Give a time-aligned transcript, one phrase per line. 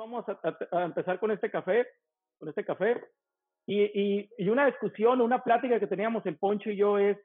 [0.00, 1.86] vamos a, empezar con este café,
[2.38, 3.00] con este café.
[3.66, 7.18] Y, y, una discusión, una plática que teníamos el Poncho y yo es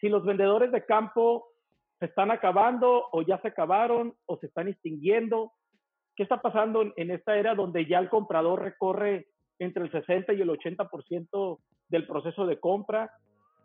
[0.00, 1.46] si los vendedores de campo
[1.98, 5.52] se están acabando o ya se acabaron o se están extinguiendo.
[6.16, 9.28] ¿Qué está pasando en, esta era donde ya el comprador recorre
[9.58, 11.58] entre el 60 y el 80%
[11.88, 13.10] del proceso de compra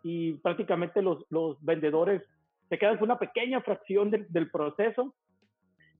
[0.02, 2.22] y prácticamente los, los vendedores
[2.68, 5.14] se quedan con una pequeña fracción del proceso?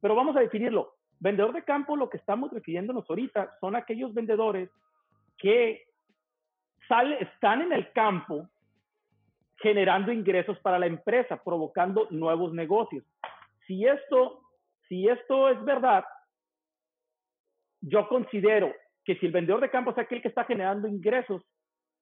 [0.02, 0.96] Pero vamos a definirlo.
[1.18, 4.70] Vendedor de campo, lo que estamos refiriéndonos ahorita, son aquellos vendedores
[5.38, 5.86] que
[6.88, 8.48] sale, están en el campo
[9.58, 13.04] generando ingresos para la empresa, provocando nuevos negocios.
[13.66, 14.42] Si esto,
[14.88, 16.04] si esto es verdad,
[17.80, 18.72] yo considero
[19.04, 21.42] que si el vendedor de campo es aquel que está generando ingresos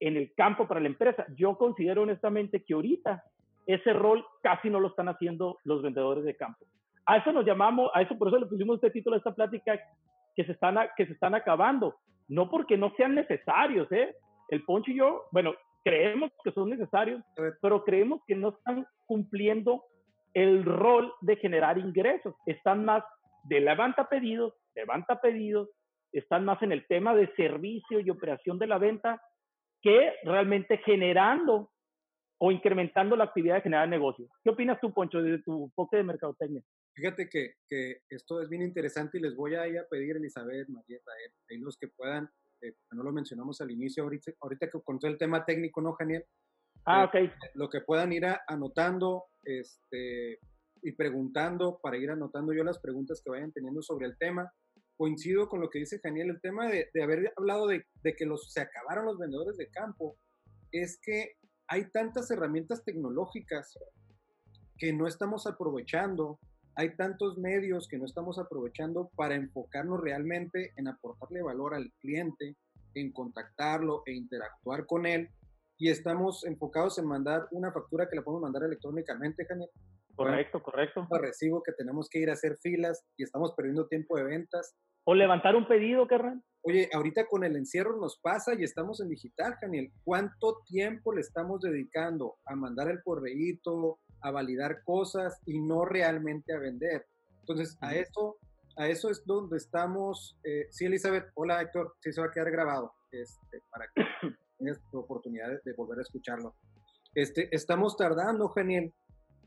[0.00, 3.22] en el campo para la empresa, yo considero honestamente que ahorita
[3.66, 6.66] ese rol casi no lo están haciendo los vendedores de campo.
[7.06, 9.78] A eso nos llamamos, a eso por eso le pusimos este título a esta plática,
[10.34, 11.96] que se están, que se están acabando.
[12.28, 14.14] No porque no sean necesarios, ¿eh?
[14.48, 17.22] El Poncho y yo, bueno, creemos que son necesarios,
[17.60, 19.84] pero creemos que no están cumpliendo
[20.32, 22.34] el rol de generar ingresos.
[22.46, 23.04] Están más
[23.44, 25.68] de levanta pedidos, levanta pedidos,
[26.12, 29.20] están más en el tema de servicio y operación de la venta
[29.82, 31.70] que realmente generando
[32.38, 34.28] o incrementando la actividad de generar negocios.
[34.42, 36.62] ¿Qué opinas tú, Poncho, desde tu enfoque de mercadotecnia?
[36.94, 40.68] Fíjate que, que, esto es bien interesante y les voy a, ir a pedir, Elizabeth,
[40.68, 41.10] Marieta,
[41.48, 45.18] eh, los que puedan, eh, no lo mencionamos al inicio, ahorita, ahorita que conté el
[45.18, 46.24] tema técnico, ¿no, Janiel?
[46.86, 47.32] Ah, eh, ok.
[47.54, 50.38] Lo que puedan ir anotando este,
[50.82, 54.52] y preguntando, para ir anotando yo las preguntas que vayan teniendo sobre el tema.
[54.96, 58.24] Coincido con lo que dice Janiel, el tema de, de haber hablado de, de, que
[58.24, 60.16] los, se acabaron los vendedores de campo,
[60.70, 61.32] es que
[61.66, 63.76] hay tantas herramientas tecnológicas
[64.76, 66.38] que no estamos aprovechando
[66.76, 72.56] hay tantos medios que no estamos aprovechando para enfocarnos realmente en aportarle valor al cliente,
[72.94, 75.28] en contactarlo e interactuar con él.
[75.76, 79.68] Y estamos enfocados en mandar una factura que la podemos mandar electrónicamente, Janel.
[80.14, 81.00] Correcto, correcto.
[81.10, 84.76] Un recibo que tenemos que ir a hacer filas y estamos perdiendo tiempo de ventas.
[85.04, 86.42] O levantar un pedido, Carran.
[86.62, 89.92] Oye, ahorita con el encierro nos pasa y estamos en digital, Janiel.
[90.02, 96.54] ¿Cuánto tiempo le estamos dedicando a mandar el correíto, a validar cosas y no realmente
[96.54, 97.06] a vender.
[97.40, 98.38] Entonces, a eso,
[98.76, 100.36] a eso es donde estamos.
[100.42, 104.02] Eh, sí, Elizabeth, hola Héctor, sí se va a quedar grabado este, para que
[104.58, 106.54] tengas oportunidad de, volver a escucharlo.
[107.14, 108.92] Este, estamos tardando, Genial,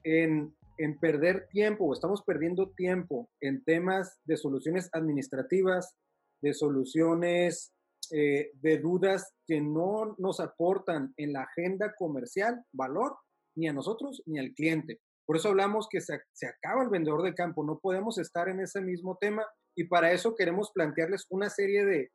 [0.03, 5.95] en, en perder tiempo, o estamos perdiendo tiempo en temas de soluciones administrativas,
[6.39, 7.73] de soluciones
[8.11, 13.17] eh, de dudas que no nos aportan en la agenda comercial valor
[13.57, 15.01] ni a nosotros ni al cliente.
[15.25, 18.61] Por eso hablamos que se, se, acaba el vendedor de campo, no podemos estar en
[18.61, 19.45] ese mismo tema
[19.75, 22.11] y para eso queremos plantearles una serie de,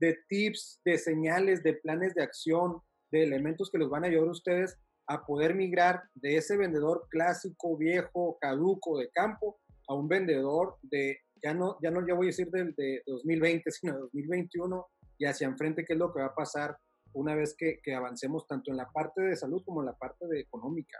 [0.00, 2.80] de tips, de señales, de planes de acción,
[3.12, 4.76] de elementos que los van a ayudar a ustedes
[5.06, 11.18] a poder migrar de ese vendedor clásico, viejo, caduco de campo a un vendedor de,
[11.42, 14.86] ya no, ya no ya voy a decir del de 2020, sino de 2021
[15.18, 16.76] y hacia enfrente, qué es lo que va a pasar
[17.14, 20.40] una vez que, avancemos tanto en la parte de salud como en la parte de
[20.40, 20.98] económica.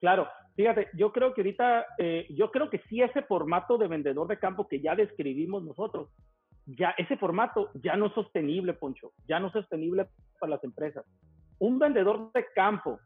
[0.00, 4.28] Claro, fíjate, yo creo que ahorita, eh, yo creo que sí ese formato de vendedor
[4.28, 6.10] de campo que ya describimos nosotros,
[6.66, 10.06] ya ese formato ya no es sostenible, Poncho, ya no es sostenible
[10.38, 11.04] para las empresas.
[11.58, 13.00] Un vendedor de campo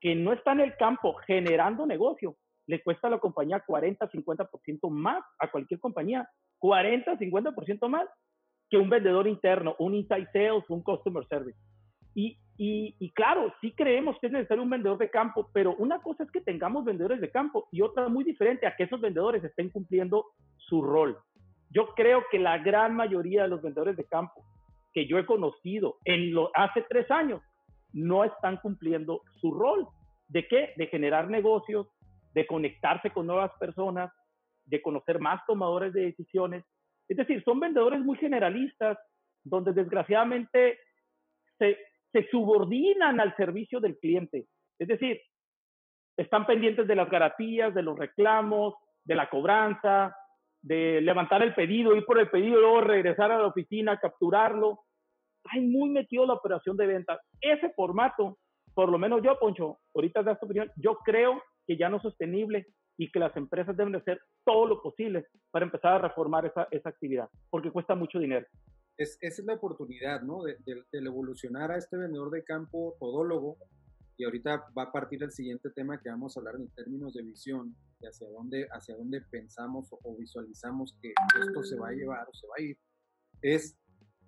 [0.00, 4.90] que no está en el campo generando negocio, le cuesta a la compañía 40, 50%
[4.90, 6.28] más a cualquier compañía,
[6.58, 8.08] 40, 50% más
[8.70, 11.58] que un vendedor interno, un inside sales, un customer service.
[12.14, 16.24] Y, y, claro, sí creemos que es necesario un vendedor de campo, pero una cosa
[16.24, 19.70] es que tengamos vendedores de campo y otra muy diferente a que esos vendedores estén
[19.70, 20.26] cumpliendo
[20.56, 21.16] su rol.
[21.70, 24.44] Yo creo que la gran mayoría de los vendedores de campo
[24.92, 27.40] que yo he conocido en lo, hace tres años
[27.92, 29.86] no están cumpliendo su rol.
[30.26, 30.72] ¿De qué?
[30.76, 31.86] De generar negocios,
[32.34, 34.10] de conectarse con nuevas personas,
[34.64, 36.64] de conocer más tomadores de decisiones
[37.08, 38.98] es decir, son vendedores muy generalistas,
[39.42, 40.78] donde desgraciadamente
[41.58, 41.78] se,
[42.30, 44.46] subordinan al servicio del cliente.
[44.78, 45.20] Es decir,
[46.16, 48.74] están pendientes de las garantías, de los reclamos,
[49.04, 50.14] de la cobranza,
[50.60, 54.80] de levantar el pedido, ir por el pedido, luego regresar a la oficina, capturarlo.
[55.50, 57.20] Hay muy metido la operación de venta.
[57.40, 58.38] Ese formato,
[58.74, 62.02] por lo menos yo, Poncho, ahorita das tu opinión, yo creo que ya no es
[62.02, 62.66] sostenible
[62.98, 66.88] y que las empresas deben de hacer todo lo posible para empezar a reformar esa
[66.88, 68.46] actividad, porque cuesta mucho dinero.
[68.98, 70.42] Es, esa es la oportunidad, ¿no?
[70.42, 73.56] De, de, evolucionar a este vendedor de campo todólogo
[74.16, 77.22] y ahorita va a partir el siguiente tema que vamos a hablar en términos de
[77.22, 82.28] visión, y hacia dónde, hacia dónde pensamos o, visualizamos que esto se va a llevar
[82.28, 82.78] o se va a ir,
[83.42, 83.78] es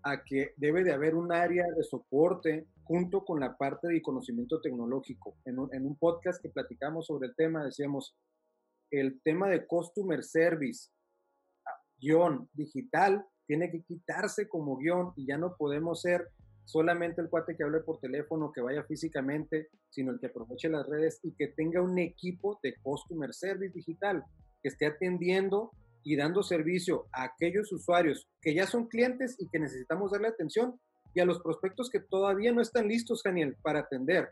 [0.03, 4.61] a que debe de haber un área de soporte junto con la parte de conocimiento
[4.61, 5.37] tecnológico.
[5.45, 8.17] En un, en un podcast que platicamos sobre el tema, decíamos,
[8.91, 10.91] el tema de customer service,
[11.67, 16.29] ah, guion digital, tiene que quitarse como guion y ya no podemos ser
[16.65, 20.87] solamente el cuate que hable por teléfono, que vaya físicamente, sino el que aproveche las
[20.87, 24.23] redes y que tenga un equipo de customer service digital
[24.63, 25.73] que esté atendiendo
[26.05, 30.79] y dando servicio a aquellos usuarios que ya son clientes y que necesitamos darle atención
[31.13, 34.29] y a los prospectos que todavía no están listos, Daniel, para atender.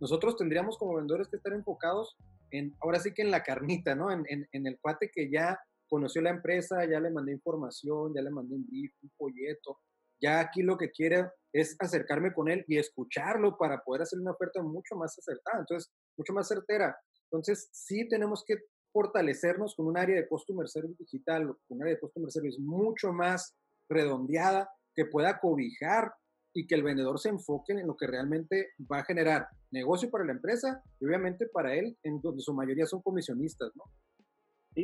[0.00, 2.16] Nosotros tendríamos como vendedores que estar enfocados
[2.50, 4.10] en, ahora sí que en la carnita, ¿no?
[4.10, 8.30] En, en, el cuate que ya conoció la empresa, ya le mandé información, ya le
[8.30, 9.80] mandé un brief, un folleto,
[10.20, 14.32] ya aquí lo que quiere es acercarme con él y escucharlo para poder hacer una
[14.32, 16.96] oferta mucho más acertada, entonces, mucho más certera.
[17.30, 18.56] Entonces, sí tenemos que
[18.92, 23.54] fortalecernos con un área de customer service digital, un área de customer service mucho más
[23.88, 26.12] redondeada, que pueda cobijar
[26.54, 30.24] y que el vendedor se enfoque en lo que realmente va a generar negocio para
[30.24, 33.84] la empresa y obviamente para él, en donde su mayoría son comisionistas, ¿no?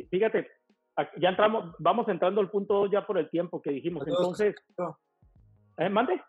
[0.09, 0.47] fíjate,
[1.17, 4.07] ya entramos, vamos entrando al punto ya por el tiempo que dijimos.
[4.07, 4.55] Entonces,
[5.77, 6.21] ¿eh, mande.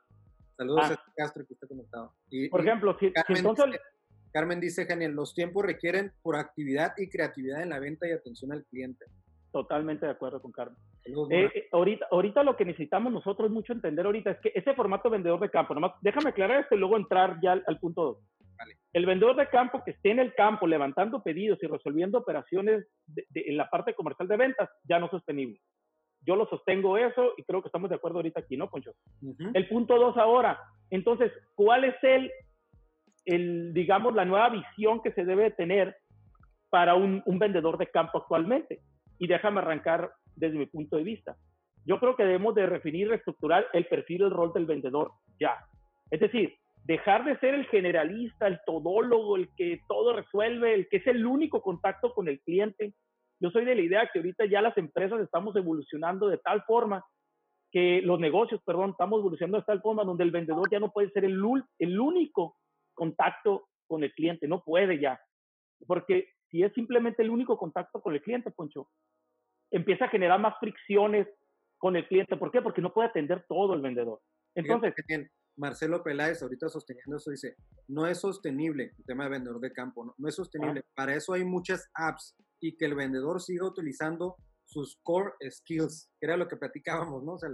[0.57, 0.93] Saludos ah.
[0.95, 2.13] a Castro que está conectado.
[2.51, 3.81] por ejemplo, si, entonces
[4.33, 8.53] Carmen dice, Genial, los tiempos requieren por actividad y creatividad en la venta y atención
[8.53, 9.05] al cliente.
[9.53, 10.79] Totalmente de acuerdo con Carmen.
[11.05, 15.11] Eh, eh, ahorita, ahorita lo que necesitamos nosotros mucho entender ahorita es que ese formato
[15.11, 18.19] vendedor de campo, nomás déjame aclarar esto y luego entrar ya al, punto 2.
[18.93, 22.87] El vendedor de campo que esté en el campo levantando pedidos y resolviendo operaciones
[23.35, 25.61] en la parte comercial de ventas, ya no es sostenible.
[26.25, 28.93] Yo lo sostengo eso y creo que estamos de acuerdo ahorita aquí, ¿no, Poncho?
[29.55, 30.59] El punto 2 ahora.
[30.91, 32.31] Entonces, ¿cuál es el,
[33.25, 35.97] el, digamos, la nueva visión que se debe tener
[36.73, 38.81] para un, vendedor de campo actualmente.
[39.19, 41.37] Y déjame arrancar desde mi punto de vista.
[41.85, 45.55] Yo creo que debemos de definir reestructurar el perfil y el rol del vendedor ya.
[46.11, 50.99] Es decir, dejar de ser el generalista, el todólogo, el que todo resuelve, el que
[50.99, 52.95] es el único contacto con el cliente.
[53.41, 57.05] Yo soy de la idea que ahorita ya las empresas estamos evolucionando de tal forma
[57.71, 61.11] que los negocios, perdón, estamos evolucionando de tal forma donde el vendedor ya no puede
[61.11, 61.41] ser el,
[61.79, 62.57] el único
[62.95, 65.19] contacto con el cliente, no puede ya.
[65.87, 68.89] Porque si es simplemente el único contacto con el cliente, Poncho,
[69.71, 71.27] empieza a generar más fricciones
[71.79, 72.37] con el cliente.
[72.37, 72.61] ¿Por qué?
[72.61, 74.21] Porque no puede atender todo el vendedor.
[74.55, 74.95] Entonces,
[75.57, 77.57] Marcelo Peláez, ahorita sosteniendo eso, dice,
[77.89, 80.85] no es sostenible el tema de vendedor de campo, no, es sostenible.
[80.95, 86.27] Para eso hay muchas apps y que el vendedor siga utilizando sus core skills, que
[86.27, 87.35] era lo que platicábamos, ¿no?
[87.35, 87.51] O sea,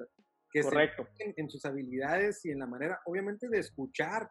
[0.51, 1.07] que Correcto.
[1.19, 4.31] en, en, sus habilidades y en la manera, obviamente, de escuchar,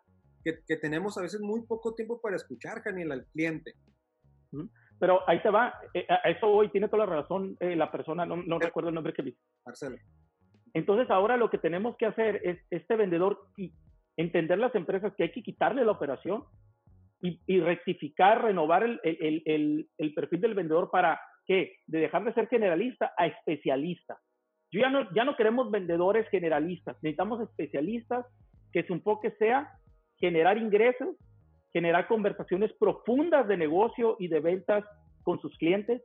[0.67, 3.73] que, tenemos a veces muy poco tiempo para escuchar, Daniel, al cliente.
[4.99, 8.25] Pero ahí se va, eh, a eso hoy tiene toda la razón eh, la persona,
[8.25, 9.39] no, no recuerdo el nombre que dice.
[9.65, 9.97] Marcelo.
[10.77, 13.39] Entonces ahora lo que tenemos que hacer es este vendedor
[14.15, 16.43] entender las empresas que hay que quitarle la operación
[17.19, 23.25] y, rectificar, renovar el, perfil del vendedor para que de dejar de ser generalista a
[23.25, 24.19] especialista.
[24.71, 28.27] Yo ya no, ya no queremos vendedores generalistas, necesitamos especialistas
[28.71, 29.71] que su enfoque sea
[30.17, 31.15] generar ingresos,
[31.73, 34.85] generar conversaciones profundas de negocio y de ventas
[35.23, 36.03] con sus clientes,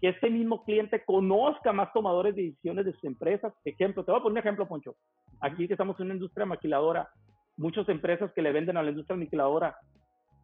[0.00, 3.52] que este mismo cliente conozca más tomadores de decisiones de sus empresas.
[3.64, 4.94] Ejemplo, te voy a poner un ejemplo, Poncho.
[5.40, 7.08] Aquí que estamos en una industria maquiladora,
[7.56, 9.76] muchas empresas que le venden a la industria maquiladora.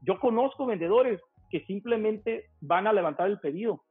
[0.02, 3.84] Yo conozco vendedores que simplemente van a levantar el pedido,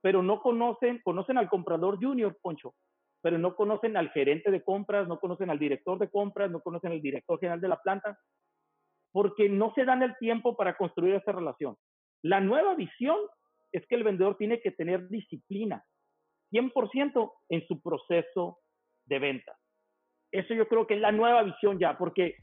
[0.00, 2.74] pero no conocen, conocen al comprador junior, Poncho,
[3.20, 6.92] pero no conocen al gerente de compras, no conocen al director de compras, no conocen
[6.92, 8.18] al director general de la planta,
[9.12, 11.76] porque no se dan el tiempo para construir esa relación.
[12.22, 13.16] La nueva visión
[13.72, 15.84] es que el vendedor tiene que tener disciplina,
[16.52, 18.58] 100% en su proceso
[19.06, 19.56] de venta.
[20.32, 22.36] Eso yo creo que es la nueva visión ya, porque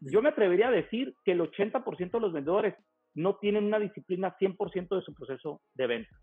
[0.00, 2.74] yo me atrevería a decir que el 80% de los vendedores
[3.14, 6.16] no tienen una disciplina 100% de su proceso de venta.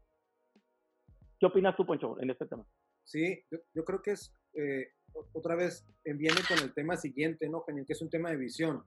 [1.39, 2.65] ¿Qué opinas tú, Poncho, en este tema?
[3.03, 3.43] Sí,
[3.73, 4.93] yo, creo que es, eh,
[5.33, 8.83] otra vez, viene con el tema siguiente, ¿no, Que es un tema de visión.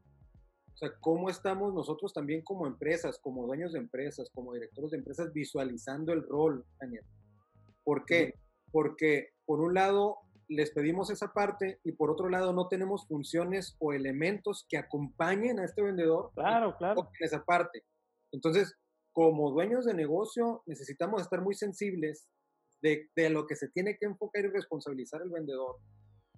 [0.76, 4.98] O sea, cómo estamos nosotros también como empresas, como dueños de empresas, como directores de
[4.98, 7.02] empresas, visualizando el rol, Daniel.
[7.82, 8.34] ¿Por qué?
[8.70, 10.18] Porque por un lado
[10.48, 15.58] les pedimos esa parte y por otro lado no tenemos funciones o elementos que acompañen
[15.60, 16.30] a este vendedor.
[16.34, 17.08] Claro, claro.
[17.18, 17.82] En esa parte.
[18.30, 18.74] Entonces,
[19.12, 22.28] como dueños de negocio, necesitamos estar muy sensibles
[22.82, 25.76] de, de lo que se tiene que enfocar y responsabilizar el vendedor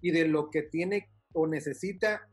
[0.01, 2.25] y de lo que tiene o necesita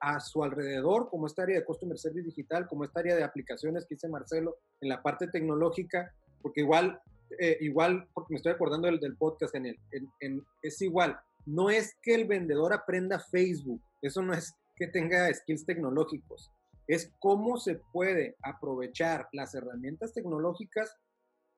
[0.00, 3.84] a su alrededor, como esta área de Customer Service Digital, como esta área de aplicaciones
[3.86, 7.00] que dice Marcelo en la parte tecnológica, porque igual,
[7.38, 9.78] eh, igual, porque me estoy acordando del, podcast en el,
[10.20, 15.32] en, es igual, no es que el vendedor aprenda Facebook, eso no es que tenga
[15.32, 16.52] skills tecnológicos,
[16.86, 20.94] es cómo se puede aprovechar las herramientas tecnológicas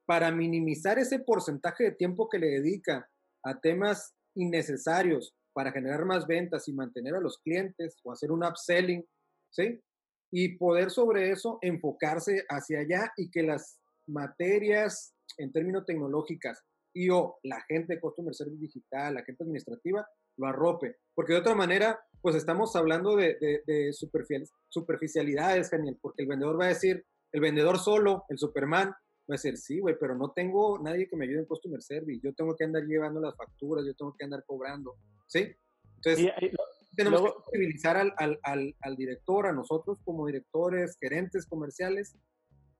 [0.07, 3.09] para minimizar ese porcentaje de tiempo que le dedica
[3.45, 8.45] a temas innecesarios para generar más ventas y mantener a los clientes o hacer un
[8.45, 9.05] upselling,
[9.51, 9.81] ¿sí?
[10.33, 17.09] Y poder sobre eso enfocarse hacia allá y que las materias en términos tecnológicas y
[17.11, 20.97] o la gente de Customer Service Digital, la gente administrativa, lo arrope.
[21.15, 26.67] Porque de otra manera, pues estamos hablando de, de, superficialidades, genial, porque el vendedor va
[26.67, 30.79] a decir, el vendedor solo, el Superman, va a decir, sí, güey, pero no tengo
[30.81, 33.95] nadie que me ayude en Customer Service, yo tengo que andar llevando las facturas, yo
[33.95, 34.97] tengo que andar cobrando,
[35.31, 35.55] ¿sí?
[35.97, 36.33] Entonces,
[36.97, 42.19] tenemos que sensibilizar al, al, al, director, a nosotros como directores, gerentes comerciales,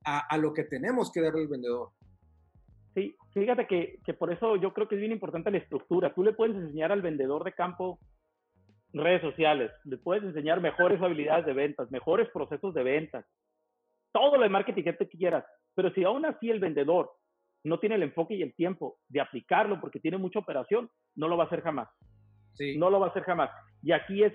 [0.03, 1.89] a, a lo que tenemos que darle al vendedor.
[2.93, 6.13] Sí, fíjate que, que, por eso yo creo que es bien importante la estructura.
[6.13, 7.99] Tú le puedes enseñar al vendedor de campo
[8.93, 13.25] redes sociales, le puedes enseñar mejores habilidades de ventas, mejores procesos de ventas,
[14.11, 15.45] todo lo de marketing que te quieras.
[15.73, 17.09] Pero si aún así el vendedor
[17.63, 21.37] no tiene el enfoque y el tiempo de aplicarlo porque tiene mucha operación, no lo
[21.37, 21.87] va a hacer jamás.
[22.53, 22.77] Sí.
[22.77, 23.49] No lo va a hacer jamás.
[23.81, 24.33] Y aquí es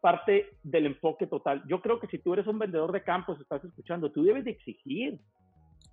[0.00, 1.62] parte del enfoque total.
[1.68, 4.52] Yo creo que si tú eres un vendedor de campos, estás escuchando, tú debes de
[4.52, 5.20] exigir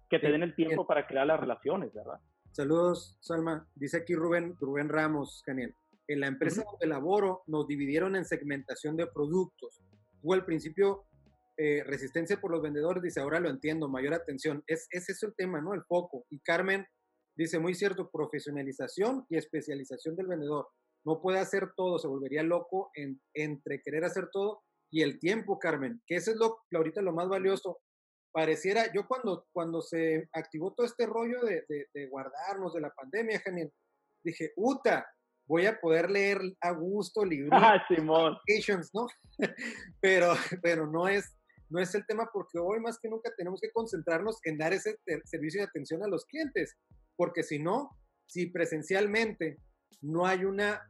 [0.09, 2.19] que te den el tiempo para crear las relaciones, ¿verdad?
[2.51, 3.67] Saludos, Salma.
[3.75, 5.75] Dice aquí Rubén, Rubén Ramos, genial.
[6.07, 9.81] En la empresa donde laboro nos dividieron en segmentación de productos.
[10.21, 11.05] Hubo al principio
[11.57, 14.63] eh, resistencia por los vendedores, dice, ahora lo entiendo, mayor atención.
[14.67, 15.73] Es, es eso el tema, ¿no?
[15.73, 16.25] El foco.
[16.29, 16.85] Y Carmen
[17.35, 20.67] dice, muy cierto, profesionalización y especialización del vendedor.
[21.05, 25.59] No puede hacer todo, se volvería loco en, entre querer hacer todo y el tiempo,
[25.59, 27.79] Carmen, que eso es lo, ahorita lo más valioso
[28.31, 33.39] pareciera, yo cuando, cuando se activó todo este rollo de, de, guardarnos de la pandemia,
[33.39, 33.71] genial,
[34.23, 35.07] dije, Uta,
[35.47, 38.37] voy a poder leer a gusto libros, ah, Simón.
[38.93, 39.07] ¿no?
[40.01, 41.33] pero, pero no es,
[41.69, 44.97] no es el tema porque hoy más que nunca tenemos que concentrarnos en dar ese
[45.23, 46.75] servicio de atención a los clientes,
[47.15, 47.89] porque si no,
[48.27, 49.57] si presencialmente
[50.01, 50.81] no hay una,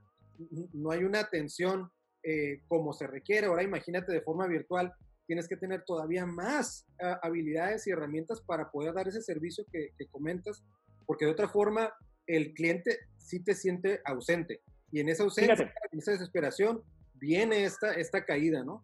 [0.73, 1.89] no hay una atención
[2.23, 4.93] eh, como se requiere, ahora imagínate de forma virtual,
[5.27, 9.91] tienes que tener todavía más ah, habilidades y herramientas para poder dar ese servicio que,
[10.09, 10.63] comentas,
[11.05, 11.93] porque de otra forma
[12.27, 14.61] el cliente sí te siente ausente.
[14.91, 16.81] Y en esa ausencia, en esa desesperación,
[17.13, 18.83] viene esta, esta caída, ¿no?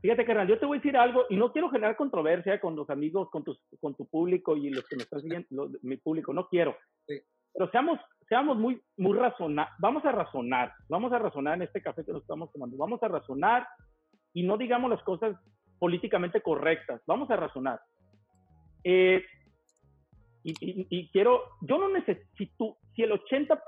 [0.00, 2.88] Fíjate, carnal, yo te voy a decir algo y no quiero generar controversia con los
[2.88, 6.48] amigos, con, tus, con tu público y los que me estás viendo, mi público, no
[6.48, 6.74] quiero.
[7.06, 12.04] Pero seamos, seamos muy, muy razonables, vamos a razonar, vamos a razonar en este café
[12.04, 13.66] que nos estamos tomando, vamos a razonar
[14.32, 15.36] y no digamos las cosas
[15.80, 17.02] políticamente correctas.
[17.06, 17.80] Vamos a razonar.
[18.84, 19.24] Eh,
[20.44, 23.60] y, quiero, yo no necesito, si el 80,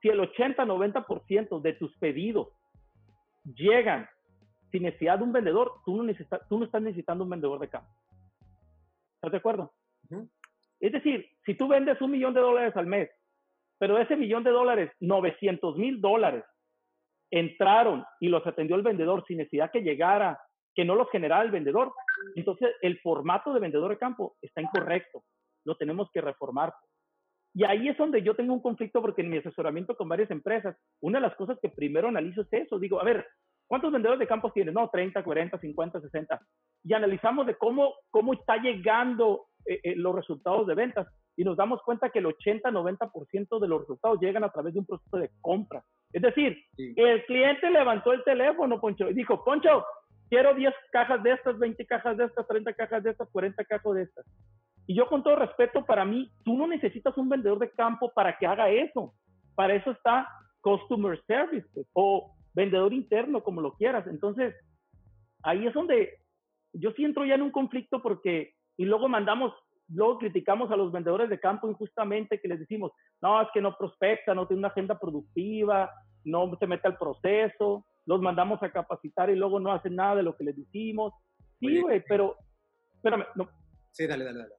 [0.00, 2.48] si el 80, 90% de tus pedidos
[3.44, 4.08] llegan
[4.70, 7.68] sin necesidad de un vendedor, tú no, necesitas, tú no estás necesitando un vendedor de
[7.68, 7.90] campo.
[9.16, 9.74] ¿Estás de acuerdo?
[10.80, 13.10] Es decir, si tú vendes un millón de dólares al mes,
[13.82, 16.44] pero ese millón de dólares, 900 mil dólares,
[17.32, 20.38] entraron y los atendió el vendedor sin necesidad que llegara
[20.72, 21.92] que no los generaba el vendedor.
[22.36, 25.24] Entonces, el formato de vendedor de campo está incorrecto.
[25.64, 26.72] Lo tenemos que reformar.
[27.54, 30.76] Y ahí es donde yo tengo un conflicto porque en mi asesoramiento con varias empresas,
[31.00, 32.78] una de las cosas que primero analizo es eso.
[32.78, 33.26] Digo, a ver,
[33.66, 34.74] ¿cuántos vendedores de campos tienes?
[34.74, 36.40] No, 30, 40, 50, 60.
[36.84, 41.56] Y analizamos de cómo, cómo está llegando eh, eh, los resultados de ventas y nos
[41.56, 45.30] damos cuenta que el 80-90% de los resultados llegan a través de un proceso de
[45.40, 45.82] compra.
[46.12, 49.84] Es decir, el cliente levantó el teléfono, Poncho, y dijo, Poncho,
[50.28, 53.94] quiero 10 cajas de estas, 20 cajas de estas, 30 cajas de estas, 40 cajas
[53.94, 54.26] de estas.
[54.86, 58.36] Y yo con todo respeto, para mí, tú no necesitas un vendedor de campo para
[58.36, 59.14] que haga eso.
[59.54, 60.28] Para eso está
[60.60, 64.06] Customer Service pues, o vendedor interno, como lo quieras.
[64.06, 64.54] Entonces,
[65.42, 66.18] ahí es donde
[66.72, 69.52] yo sí entro ya en un conflicto porque, y luego mandamos,
[69.92, 73.76] luego criticamos a los vendedores de campo injustamente que les decimos, no, es que no
[73.76, 75.90] prospecta, no tiene una agenda productiva,
[76.24, 80.22] no se mete al proceso los mandamos a capacitar y luego no hacen nada de
[80.22, 81.12] lo que les decimos.
[81.60, 82.36] Sí, güey, pero,
[82.94, 83.48] espérame, no.
[83.92, 84.54] Sí, dale, dale, dale.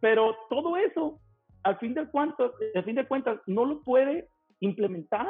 [0.00, 1.20] Pero todo eso,
[1.64, 4.28] al fin de cuentas, al fin de cuentas, no lo puede
[4.60, 5.26] implementar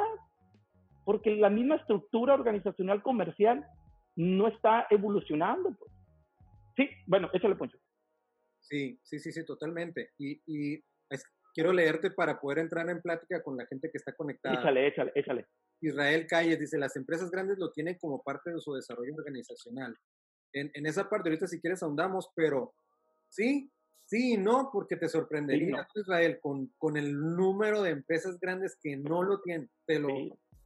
[1.05, 3.65] porque la misma estructura organizacional comercial
[4.15, 5.71] no está evolucionando.
[5.71, 5.91] Pues.
[6.75, 7.78] Sí, bueno, échale poncho.
[8.59, 10.11] Sí, sí, sí, sí, totalmente.
[10.17, 10.83] Y, y
[11.53, 14.59] quiero leerte para poder entrar en plática con la gente que está conectada.
[14.59, 15.47] Échale, échale, échale.
[15.81, 19.95] Israel Calles dice, las empresas grandes lo tienen como parte de su desarrollo organizacional.
[20.53, 22.73] En, en esa parte ahorita si quieres ahondamos, pero
[23.29, 23.71] sí,
[24.05, 28.97] sí y no, porque te sorprendería, Israel, con, con el número de empresas grandes que
[28.97, 29.69] no lo tienen.
[29.85, 30.09] Te lo,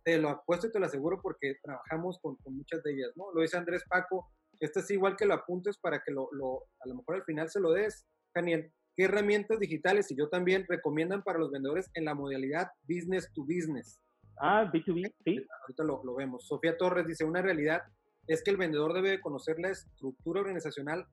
[0.04, 3.32] te lo apuesto y te lo aseguro porque trabajamos con, con, muchas de ellas, ¿no?
[3.34, 6.88] Lo dice Andrés Paco, este es igual que lo apuntes para que lo, lo, a
[6.88, 8.72] lo mejor al final se lo des, Daniel.
[8.96, 13.42] ¿Qué herramientas digitales y yo también recomiendan para los vendedores en la modalidad business to
[13.42, 14.00] business?
[14.40, 15.46] Ah, B2B, sí.
[15.62, 16.48] Ahorita lo, lo vemos.
[16.48, 17.82] Sofía Torres dice, una realidad
[18.28, 21.06] es que el vendedor debe conocer la estructura organizacional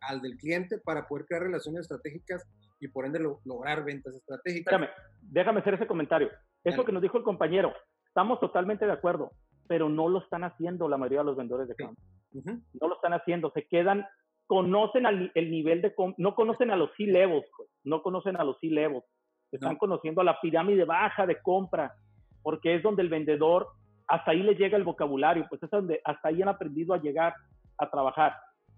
[0.00, 2.46] al del cliente para poder crear relaciones estratégicas
[2.80, 4.88] y por ende lograr ventas estratégicas.
[5.22, 6.30] Déjame hacer ese comentario.
[6.64, 7.72] Eso que nos dijo el compañero,
[8.06, 9.32] estamos totalmente de acuerdo,
[9.66, 12.00] pero no lo están haciendo la mayoría de los vendedores de campo.
[12.44, 14.06] No lo están haciendo, se quedan,
[14.46, 18.58] conocen al, el nivel de, no conocen a los C-levels, pues, no conocen a los
[18.60, 19.04] C-levels,
[19.52, 21.94] están conociendo a la pirámide baja de compra,
[22.42, 23.68] porque es donde el vendedor,
[24.06, 27.34] hasta ahí le llega el vocabulario, pues es donde hasta ahí han aprendido a llegar
[27.78, 28.34] a trabajar.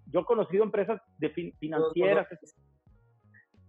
[0.06, 2.26] Yo he conocido empresas de financieras,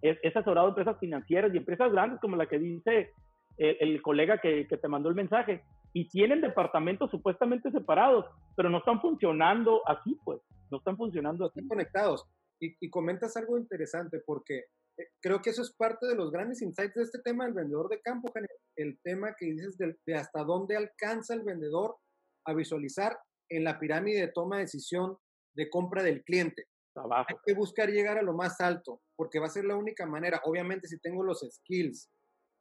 [0.02, 3.12] he, asesorado empresas financieras y empresas grandes como la que dice
[3.58, 5.62] el, colega que, te mandó el mensaje,
[5.94, 11.60] y tienen departamentos supuestamente separados, pero no están funcionando así, pues, no están funcionando así.
[11.60, 12.26] Están conectados.
[12.60, 14.66] Y, y comentas algo interesante porque
[14.98, 17.90] eh, creo que eso es parte de los grandes insights de este tema del vendedor
[17.90, 18.32] de campo,
[18.76, 21.98] el tema que dices de, hasta dónde alcanza el vendedor
[22.46, 23.18] a visualizar
[23.50, 25.18] en la pirámide de toma de decisión
[25.56, 26.66] de compra del cliente.
[26.96, 30.42] Hay que buscar llegar a lo más alto, porque va a ser la única manera.
[30.44, 32.10] Obviamente, si tengo los skills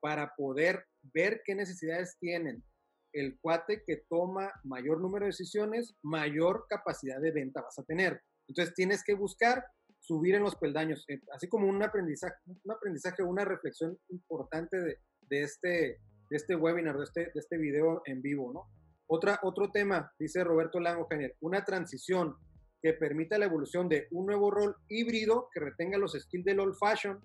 [0.00, 2.62] para poder ver qué necesidades tienen
[3.12, 8.22] el cuate que toma mayor número de decisiones, mayor capacidad de venta vas a tener.
[8.48, 9.64] Entonces, tienes que buscar
[10.00, 15.42] subir en los peldaños, eh, así como un aprendizaje, un aprendizaje, una reflexión importante de,
[15.42, 18.66] este, de este webinar, de este, de este video en vivo, ¿no?
[19.06, 21.08] Otra, otro tema, dice Roberto Lango
[21.40, 22.36] una transición
[22.80, 26.76] que permita la evolución de un nuevo rol híbrido que retenga los skills del old
[26.78, 27.20] fashion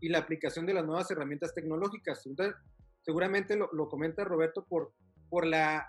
[0.00, 2.24] y la aplicación de las nuevas herramientas tecnológicas.
[2.26, 2.54] Entonces,
[3.02, 4.92] seguramente lo, lo comenta Roberto por,
[5.28, 5.86] por la,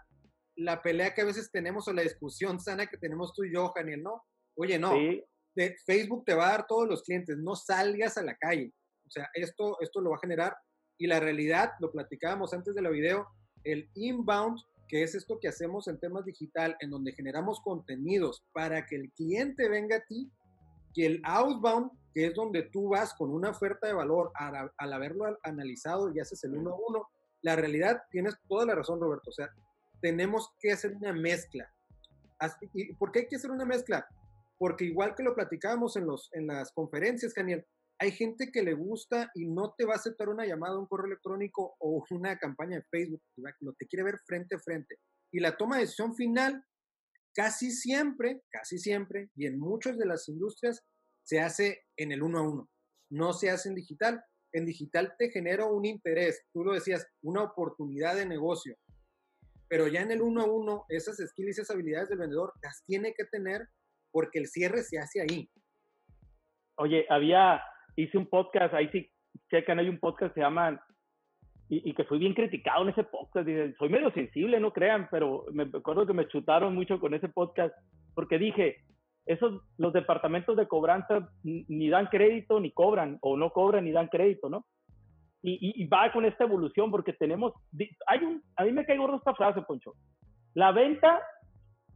[0.55, 3.71] la pelea que a veces tenemos o la discusión sana que tenemos tú y yo,
[3.75, 4.23] Daniel, ¿no?
[4.55, 4.93] Oye, no,
[5.55, 8.73] de Facebook te va a dar todos los clientes, no salgas a la calle.
[9.07, 10.55] O sea, esto, esto lo va a generar.
[10.97, 13.27] Y la realidad, lo platicábamos antes de la video,
[13.63, 18.85] el inbound, que es esto que hacemos en temas digital, en donde generamos contenidos para
[18.85, 20.31] que el cliente venga a ti,
[20.93, 25.25] que el outbound, que es donde tú vas con una oferta de valor al, haberlo
[25.43, 27.09] analizado y haces el uno a uno,
[27.45, 29.29] la realidad, tienes toda la razón, Roberto.
[29.29, 29.53] O sea,
[30.01, 31.71] tenemos que hacer una mezcla.
[32.73, 34.07] ¿Y por qué hay que hacer una mezcla?
[34.57, 37.63] Porque igual que lo platicábamos en, los, en las conferencias, Daniel,
[37.99, 41.05] hay gente que le gusta y no te va a aceptar una llamada, un correo
[41.05, 43.21] electrónico o una campaña de Facebook,
[43.61, 44.97] no te quiere ver frente a frente.
[45.31, 46.65] Y la toma de decisión final,
[47.35, 50.83] casi siempre, casi siempre, y en muchas de las industrias,
[51.21, 52.69] se hace en el uno a uno,
[53.11, 54.25] no se hace en digital.
[54.55, 58.77] En digital te genera un interés, tú lo decías, una oportunidad de negocio.
[59.67, 62.81] Pero ya en el uno a uno, esas skills y esas habilidades del vendedor las
[62.85, 63.67] tiene que tener
[64.13, 65.49] porque el cierre se hace ahí.
[66.77, 67.61] Oye, había,
[67.97, 69.11] hice un podcast, ahí sí,
[69.51, 70.81] checan, hay un podcast que se llama,
[71.67, 73.45] y, que fui bien criticado en ese podcast,
[73.77, 77.75] soy medio sensible, no crean, pero me acuerdo que me chutaron mucho con ese podcast,
[78.13, 78.77] porque dije,
[79.25, 84.07] esos, los departamentos de cobranza ni dan crédito ni cobran, o no cobran ni dan
[84.07, 84.65] crédito, ¿no?
[85.41, 87.53] Y, y, va con esta evolución porque tenemos,
[88.07, 89.93] hay un, a mí me cae gordo esta frase, Poncho.
[90.55, 91.21] La venta,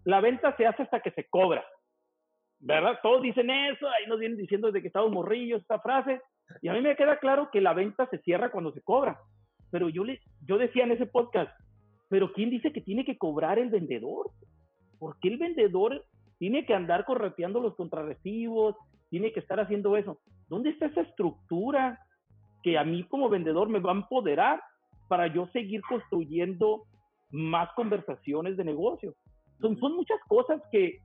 [0.03, 1.65] la venta se hace hasta que se cobra.
[2.59, 2.99] ¿verdad?
[3.01, 6.21] Todos dicen eso, ahí nos vienen diciendo de que estamos morrillos esta frase,
[6.61, 9.19] y a mí me queda claro que la venta se cierra cuando se cobra.
[9.71, 11.51] Pero yo, le, yo decía en ese podcast,
[12.09, 14.31] pero ¿quién dice que tiene que cobrar el vendedor?
[14.97, 16.05] ¿Por qué el vendedor
[16.39, 18.75] tiene que andar correteando los contrarrecibos?
[19.09, 20.19] Tiene que estar haciendo eso.
[20.47, 21.99] ¿Dónde está esa estructura
[22.63, 24.61] que a mí como vendedor me va a empoderar
[25.07, 26.83] para yo seguir construyendo
[27.29, 29.13] más conversaciones de negocio?
[29.59, 30.99] Son, son muchas cosas que,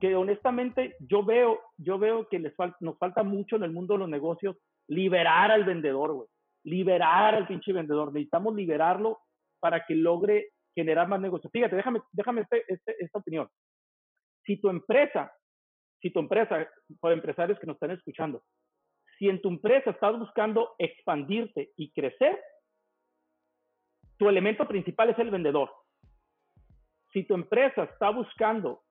[0.00, 4.00] que honestamente yo veo, yo veo que les nos falta mucho en el mundo de
[4.00, 6.28] los negocios liberar al vendedor, güey.
[6.64, 8.12] Liberar al pinche vendedor.
[8.12, 9.18] Necesitamos liberarlo
[9.60, 11.50] para que logre generar más negocios.
[11.52, 13.48] Fíjate, déjame, déjame este, este, esta opinión.
[14.44, 15.32] Si tu empresa,
[16.00, 16.68] si tu empresa,
[17.00, 18.42] por empresarios que nos están escuchando,
[19.18, 22.38] si en tu empresa estás buscando expandirte y crecer,
[24.18, 25.70] tu elemento principal es el vendedor.
[27.12, 28.82] Si tu empresa está buscando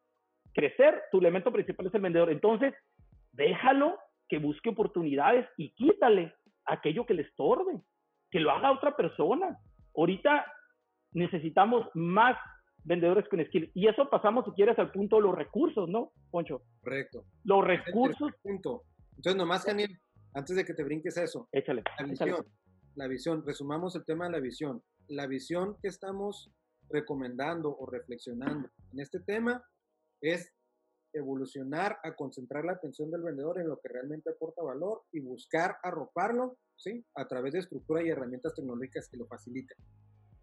[0.54, 2.32] crecer, tu elemento principal es el vendedor.
[2.32, 2.74] Entonces,
[3.32, 3.98] déjalo
[4.30, 6.34] que busque oportunidades y quítale
[6.66, 7.82] aquello que le estorbe,
[8.32, 9.58] que lo haga otra persona.
[9.96, 10.46] Ahorita,
[11.12, 12.38] necesitamos más
[12.84, 13.72] vendedores con skill.
[13.74, 16.64] Y eso pasamos, si quieres, al punto de los recursos, ¿no, Poncho?
[16.82, 17.26] Correcto.
[17.44, 18.32] Los recursos.
[18.42, 18.84] Punto.
[19.16, 19.98] Entonces, nomás, Daniel,
[20.34, 21.48] antes de que te brinques eso.
[21.52, 21.84] Échale.
[22.00, 22.46] La visión.
[22.96, 23.44] La visión.
[23.46, 24.82] Resumamos el tema de la visión.
[25.08, 26.52] La visión que estamos
[26.90, 29.64] recomendando o reflexionando en este tema
[30.22, 30.52] es
[31.14, 35.78] evolucionar a concentrar la atención del vendedor en lo que realmente aporta valor y buscar
[35.84, 37.06] arroparlo, ¿sí?
[37.16, 39.78] A través de estructura y herramientas tecnológicas que lo faciliten.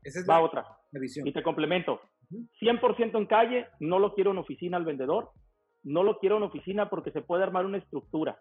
[0.02, 0.66] Esa es Va la, otra.
[0.92, 1.26] visión.
[1.26, 2.00] Y te complemento.
[2.30, 5.30] 100% en calle, no lo quiero en oficina al vendedor,
[5.82, 8.38] no lo quiero en oficina porque se puede armar una estructura.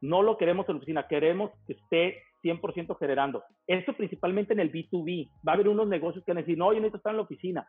[0.00, 3.42] No lo queremos en oficina, queremos que esté 100% generando.
[3.66, 5.28] Esto principalmente en el B2B.
[5.46, 7.22] Va a haber unos negocios que van a decir, no, yo necesito estar en la
[7.22, 7.66] oficina.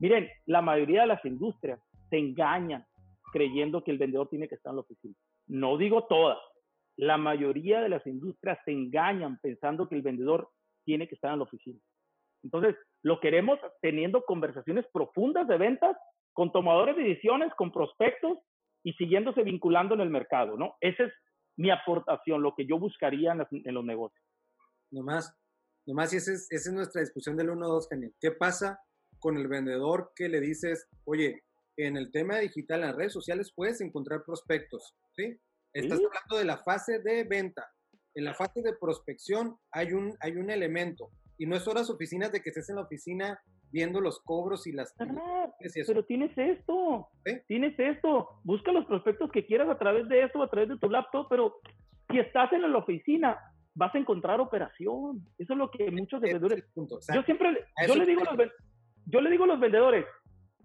[0.00, 2.84] Miren, la mayoría de las industrias se engañan
[3.32, 5.14] creyendo que el vendedor tiene que estar en la oficina.
[5.46, 6.38] No digo todas.
[6.96, 10.48] La mayoría de las industrias se engañan pensando que el vendedor
[10.84, 11.78] tiene que estar en la oficina.
[12.42, 15.96] Entonces, lo queremos teniendo conversaciones profundas de ventas
[16.32, 18.38] con tomadores de decisiones, con prospectos
[18.84, 20.76] y siguiéndose vinculando en el mercado, ¿no?
[20.80, 21.12] Esa es
[21.56, 24.24] mi aportación, lo que yo buscaría en, los negocios.
[24.92, 25.36] Nomás,
[25.86, 28.14] nomás, y esa es, esa es nuestra discusión del 1-2, Genial.
[28.20, 28.80] ¿Qué pasa
[29.18, 31.42] con el vendedor que le dices, oye,
[31.76, 35.36] en el tema digital, en las redes sociales puedes encontrar prospectos, ¿sí?
[35.72, 37.68] Estás hablando de la fase de venta.
[38.14, 41.10] En la fase de prospección hay un, hay un elemento.
[41.38, 44.72] Y no es horas oficinas de que estés en la oficina viendo los cobros y
[44.72, 44.94] las...
[45.86, 47.08] pero tienes esto,
[47.46, 48.40] tienes esto.
[48.42, 51.54] Busca los prospectos que quieras a través de esto, a través de tu laptop, pero
[52.10, 53.38] si estás en la oficina,
[53.74, 55.20] vas a encontrar operación.
[55.38, 56.64] Eso es lo que muchos vendedores...
[56.74, 58.50] yo siempre, yo le, digo los,
[59.06, 60.04] yo le digo a los vendedores,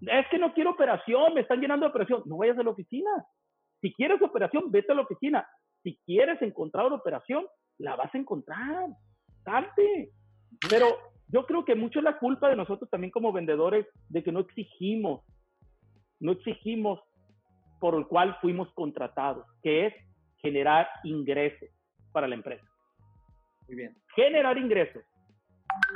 [0.00, 2.22] es que no quiero operación, me están llenando de operación.
[2.26, 3.10] No vayas a la oficina.
[3.80, 5.46] Si quieres operación, vete a la oficina.
[5.82, 7.46] Si quieres encontrar una operación,
[7.78, 8.88] la vas a encontrar.
[9.44, 10.10] Salte.
[10.68, 10.86] Pero
[11.28, 14.40] yo creo que mucho es la culpa de nosotros también como vendedores de que no
[14.40, 15.22] exigimos,
[16.20, 17.00] no exigimos
[17.80, 19.94] por el cual fuimos contratados, que es
[20.40, 21.68] generar ingresos
[22.12, 22.64] para la empresa.
[23.66, 23.96] Muy bien.
[24.14, 25.04] Generar ingresos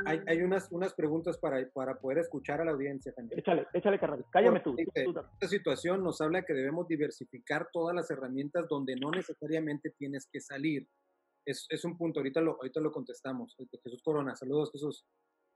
[0.05, 3.13] hay, hay unas, unas preguntas para, para poder escuchar a la audiencia.
[3.31, 4.25] Échale, échale, Carlos.
[4.31, 4.75] Cállame tú.
[4.77, 10.41] Esta situación nos habla que debemos diversificar todas las herramientas donde no necesariamente tienes que
[10.41, 10.87] salir.
[11.45, 13.55] Es, es un punto, ahorita lo, ahorita lo contestamos.
[13.83, 15.05] Jesús Corona, saludos Jesús.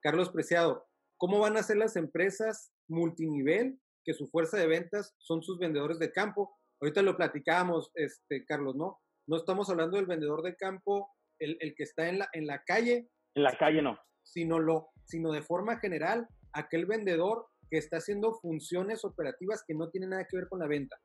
[0.01, 0.85] Carlos Preciado,
[1.17, 5.99] ¿cómo van a ser las empresas multinivel que su fuerza de ventas son sus vendedores
[5.99, 6.57] de campo?
[6.81, 8.99] Ahorita lo platicábamos, este, Carlos, ¿no?
[9.27, 12.63] No estamos hablando del vendedor de campo, el, el que está en la, en la
[12.63, 13.09] calle.
[13.35, 18.33] En la calle no sino, lo, sino de forma general aquel vendedor que está haciendo
[18.35, 20.95] funciones operativas que no tienen nada que ver con la venta.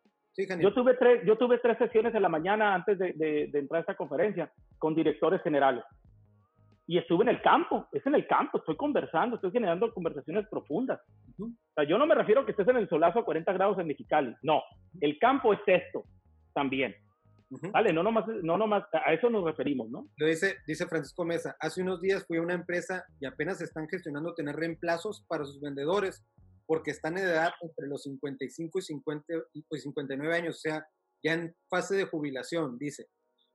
[0.60, 3.80] Yo, tuve tres, yo tuve tres sesiones en la mañana antes de, de, entrar a
[3.80, 5.82] esta conferencia con directores generales.
[6.86, 11.00] Y estuve en el campo, es en el campo, estoy conversando, estoy generando conversaciones profundas.
[11.38, 13.78] O sea, yo no me refiero a que estés en el solazo a 40 grados
[13.78, 14.62] en Mexicali, no,
[15.00, 16.04] el campo es esto
[16.54, 16.94] también.
[17.72, 20.06] Vale, no nomás, no nomás, a eso nos referimos, ¿no?
[20.16, 23.88] Lo dice, dice Francisco Mesa, hace unos días fui a una empresa y apenas están
[23.88, 26.26] gestionando tener reemplazos para sus vendedores
[26.68, 30.86] porque están en edad entre los 55 y, 50, y 59 años, o sea,
[31.24, 33.08] ya en fase de jubilación, dice.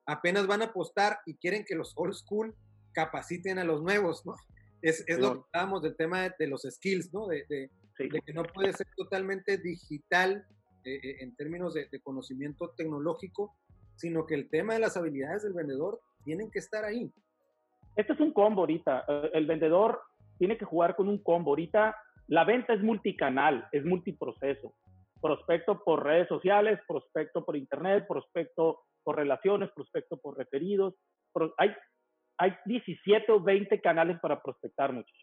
[0.08, 2.56] Apenas van a apostar y quieren que los old school
[2.91, 4.34] capaciten a los nuevos, ¿no?
[4.82, 7.28] Es, es lo que hablábamos del tema de, los skills, ¿no?
[7.28, 7.69] De, de,
[8.26, 10.45] que no puede ser totalmente digital
[10.84, 13.56] eh, eh, en términos de, conocimiento tecnológico,
[13.95, 17.13] sino que el tema de las habilidades del vendedor tienen que estar ahí.
[17.95, 19.06] Este es un combo ahorita.
[19.08, 20.02] Eh, el vendedor
[20.39, 21.52] tiene que jugar con un combo.
[21.52, 21.95] Ahorita
[22.27, 24.75] la venta es multicanal, es multiproceso.
[25.21, 30.95] Prospecto por redes sociales, prospecto por internet, prospecto por relaciones, prospecto por referidos.
[31.57, 31.73] Hay,
[32.38, 35.17] hay 17 o 20 canales para prospectar, muchos.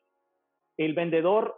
[0.76, 1.54] El vendedor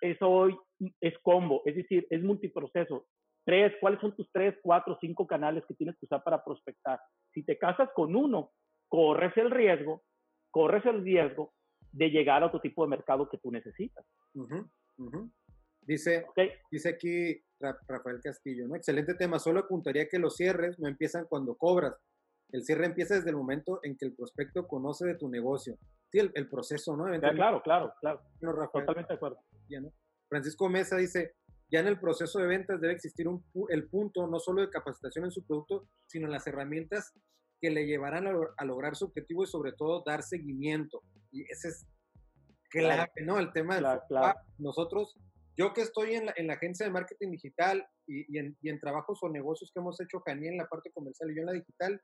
[0.00, 0.56] es hoy,
[1.00, 3.06] es combo, es decir, es multiproceso
[3.44, 7.00] tres, cuáles son tus tres, cuatro, cinco canales que tienes que usar para prospectar.
[7.32, 8.52] Si te casas con uno,
[8.88, 10.02] corres el riesgo,
[10.50, 11.52] corres el riesgo
[11.92, 14.04] de llegar a otro tipo de mercado que tú necesitas.
[15.82, 16.26] Dice,
[16.70, 18.76] dice aquí Rafael Castillo, ¿no?
[18.76, 21.94] Excelente tema, solo apuntaría que los cierres no empiezan cuando cobras.
[22.52, 25.78] El cierre empieza desde el momento en que el prospecto conoce de tu negocio.
[26.10, 27.04] Sí, el, proceso, ¿no?
[27.32, 28.20] claro, claro, claro.
[28.40, 29.38] Totalmente de acuerdo.
[30.28, 31.34] Francisco Mesa dice,
[31.70, 35.24] ya en el proceso de ventas debe existir un, el punto no solo de capacitación
[35.24, 37.12] en su producto, sino en las herramientas
[37.60, 41.02] que le llevarán a, lograr su objetivo y sobre todo dar seguimiento.
[41.30, 41.86] Y ese es
[42.70, 43.38] clave, ¿no?
[43.38, 43.86] El tema del
[44.58, 45.16] nosotros,
[45.56, 48.80] yo que estoy en la, en la, agencia de marketing digital y, en, y, en,
[48.80, 51.52] trabajos o negocios que hemos hecho, Janiel, en la parte comercial y yo en la
[51.52, 52.00] digital,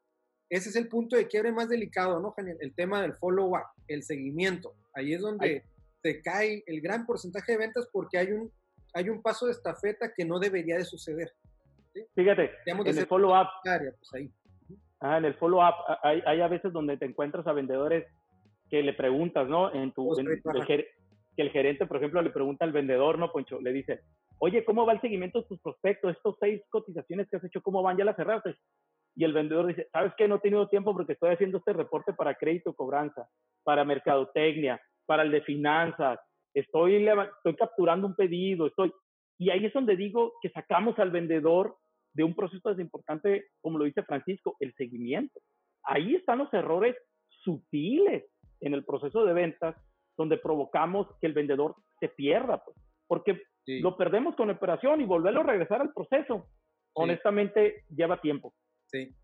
[0.48, 2.58] ese es el punto de quiebre más delicado, ¿no, Janiel?
[2.60, 4.74] El tema del follow-up, el seguimiento.
[4.94, 5.64] Ahí es donde
[6.02, 8.52] te cae el gran porcentaje de ventas porque hay un,
[8.94, 11.32] hay un paso de estafeta que no debería de suceder.
[12.14, 14.12] Fíjate, en el follow-up, pues
[15.00, 18.06] en el follow-up hay, hay, a veces donde te encuentras a vendedores
[18.70, 19.72] que le preguntas, ¿no?
[19.72, 20.14] En tu,
[21.36, 23.60] que el gerente, por ejemplo, le pregunta al vendedor, ¿no, Poncho?
[23.60, 24.00] Le dice,
[24.38, 26.16] oye, ¿cómo va el seguimiento de tus prospectos?
[26.16, 27.96] Estos seis cotizaciones que has hecho, ¿cómo van?
[27.96, 28.56] ¿Ya las cerraste?
[29.14, 30.26] Y el vendedor dice, ¿sabes qué?
[30.26, 33.28] No he tenido tiempo porque estoy haciendo este reporte para crédito cobranza,
[33.64, 36.18] para mercadotecnia, para el de finanzas,
[36.54, 38.92] estoy, estoy capturando un pedido, estoy...
[39.38, 41.76] Y ahí es donde digo que sacamos al vendedor
[42.14, 45.38] de un proceso tan importante, como lo dice Francisco, el seguimiento.
[45.84, 46.96] Ahí están los errores
[47.28, 48.24] sutiles
[48.60, 49.76] en el proceso de ventas,
[50.16, 55.40] donde provocamos que el vendedor se pierda, pues, porque lo perdemos con operación y volverlo
[55.40, 56.48] a regresar al proceso,
[56.94, 58.54] honestamente, lleva tiempo.
[58.86, 59.14] Sí.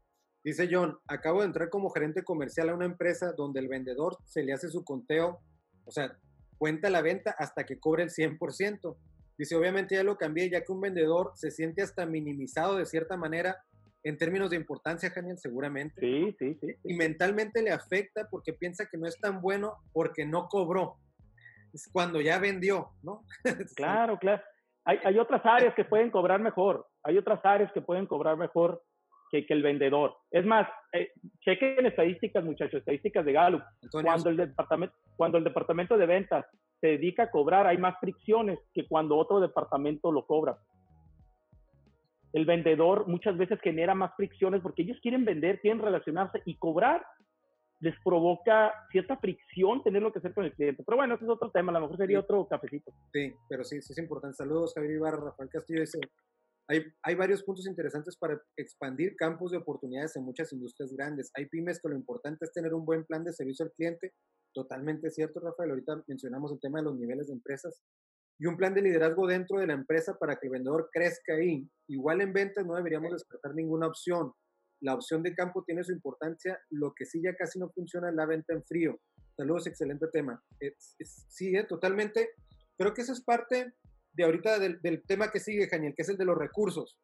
[0.45, 4.42] Dice John, acabo de entrar como gerente comercial a una empresa donde el vendedor se
[4.42, 5.38] le hace su conteo,
[5.85, 6.16] o sea,
[6.59, 8.97] cuenta la venta hasta que cobre el 100%.
[9.38, 13.16] Dice, obviamente ya lo cambié, ya que un vendedor se siente hasta minimizado de cierta
[13.16, 13.64] manera
[14.05, 16.01] en términos de importancia, Daniel, seguramente.
[16.01, 20.25] Sí, sí, sí, Y mentalmente le afecta porque piensa que no es tan bueno porque
[20.27, 20.97] no cobró.
[21.73, 23.25] Es cuando ya vendió, ¿no?
[23.77, 24.43] claro, claro.
[24.85, 26.87] Hay, hay, otras áreas que pueden cobrar mejor.
[27.05, 28.83] Hay otras áreas que pueden cobrar mejor
[29.31, 30.17] que, que el vendedor.
[30.31, 33.62] Es más, eh, chequen estadísticas, muchachos, estadísticas de Gallup.
[33.91, 36.45] cuando el, departamento, cuando el departamento de ventas
[36.81, 40.59] se dedica a cobrar, hay más fricciones que cuando otro departamento lo cobra.
[42.33, 47.05] El vendedor muchas veces genera más fricciones porque ellos quieren vender, quieren relacionarse y cobrar
[47.81, 50.85] les provoca cierta fricción tenerlo que hacer con el cliente.
[50.87, 52.92] Pero bueno, ese es otro tema, a lo mejor sería otro cafecito.
[53.12, 54.37] Sí, pero sí, sí es importante.
[54.37, 55.83] Saludos, Javier Ibarra, Rafael Castillo.
[56.68, 61.33] Hay, hay varios puntos interesantes para expandir campos de oportunidades en muchas industrias grandes.
[61.35, 64.12] Hay pymes que lo importante es tener un buen plan de servicio al cliente
[64.55, 65.71] Totalmente cierto, Rafael.
[65.71, 67.81] Ahorita mencionamos el tema de los niveles de empresas
[68.43, 71.65] y un plan de liderazgo dentro de la empresa para que el vendedor crezca ahí.
[71.87, 74.33] Igual en ventas no deberíamos descartar ninguna opción.
[74.81, 76.61] La opción de campo tiene su importancia.
[76.71, 78.99] Lo que sí ya casi no funciona es la venta en frío.
[79.37, 80.43] Saludos, excelente tema.
[81.29, 82.31] sí, eh, totalmente.
[82.77, 83.75] Creo que eso es parte
[84.13, 86.99] de ahorita del, tema que sigue, Daniel, que es el de los recursos.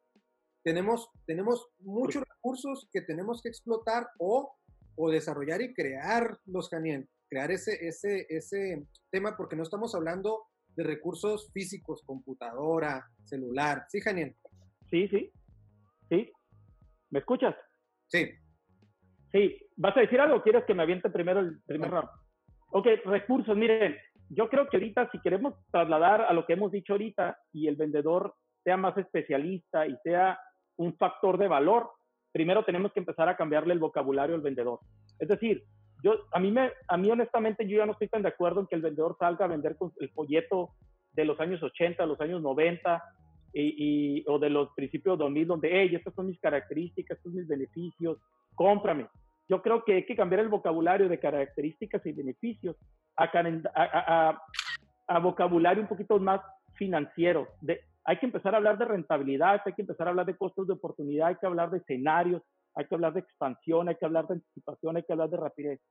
[0.61, 4.57] Tenemos, tenemos muchos recursos que tenemos que explotar o,
[4.97, 10.48] o desarrollar y crear los Daniel crear ese, ese, ese tema porque no estamos hablando
[10.79, 13.83] de recursos físicos, computadora, celular.
[13.89, 14.33] ¿Sí, Janiel?
[14.89, 15.29] Sí, sí.
[16.09, 16.31] Sí.
[17.09, 17.53] ¿Me escuchas?
[18.07, 18.29] Sí.
[19.33, 19.57] Sí.
[19.75, 20.41] ¿Vas a decir algo?
[20.41, 22.07] ¿Quieres que me aviente primero el primer round?
[22.71, 23.57] Ok, recursos.
[23.57, 23.97] Miren,
[24.29, 27.75] yo creo que ahorita si queremos trasladar a lo que hemos dicho ahorita y el
[27.75, 30.39] vendedor sea más especialista y sea
[30.77, 31.91] un factor de valor,
[32.31, 34.79] primero tenemos que empezar a cambiarle el vocabulario al vendedor.
[35.19, 35.61] Es decir,
[36.03, 38.67] yo, a mí, me, a mí honestamente, yo ya no estoy tan de acuerdo en
[38.67, 40.71] que el vendedor salga a vender con el folleto
[41.13, 43.03] de los años 80, los años 90
[43.53, 47.47] y, o de los principios 2000, donde, hey, estas son mis características, estos son mis
[47.47, 48.17] beneficios,
[48.55, 49.07] cómprame.
[49.47, 52.77] Yo creo que hay que cambiar el vocabulario de características y beneficios
[53.17, 53.29] a,
[53.75, 54.41] a,
[55.07, 56.39] a vocabulario un poquito más
[56.75, 57.47] financiero.
[57.61, 60.67] De, hay que empezar a hablar de rentabilidad, hay que empezar a hablar de costos
[60.67, 62.41] de oportunidad, hay que hablar de escenarios,
[62.79, 65.81] hay que hablar de expansión, hay que hablar de anticipación, hay que hablar de rapidez.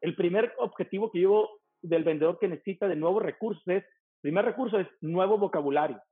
[0.00, 1.48] El primer objetivo que yo
[1.82, 3.84] del vendedor que necesita de nuevos recursos es,
[4.20, 6.02] primer recurso es nuevo vocabulario.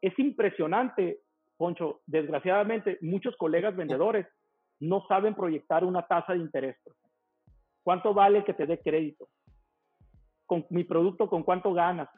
[0.00, 1.20] Es impresionante,
[1.56, 4.26] Poncho, desgraciadamente muchos colegas vendedores
[4.80, 6.76] no saben proyectar una tasa de interés.
[7.84, 9.28] ¿Cuánto vale que te dé crédito?
[10.44, 12.08] Con mi producto, ¿con cuánto ganas?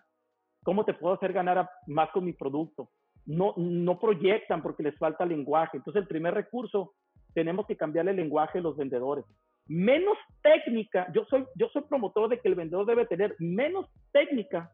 [0.65, 2.91] ¿Cómo te puedo hacer ganar más con mi producto?
[3.27, 5.77] No, no proyectan porque les falta lenguaje.
[5.77, 6.95] Entonces, el primer recurso
[7.35, 9.25] tenemos que cambiar el lenguaje de los vendedores.
[9.67, 14.73] Menos técnica, yo soy, yo soy promotor de que el vendedor debe tener menos técnica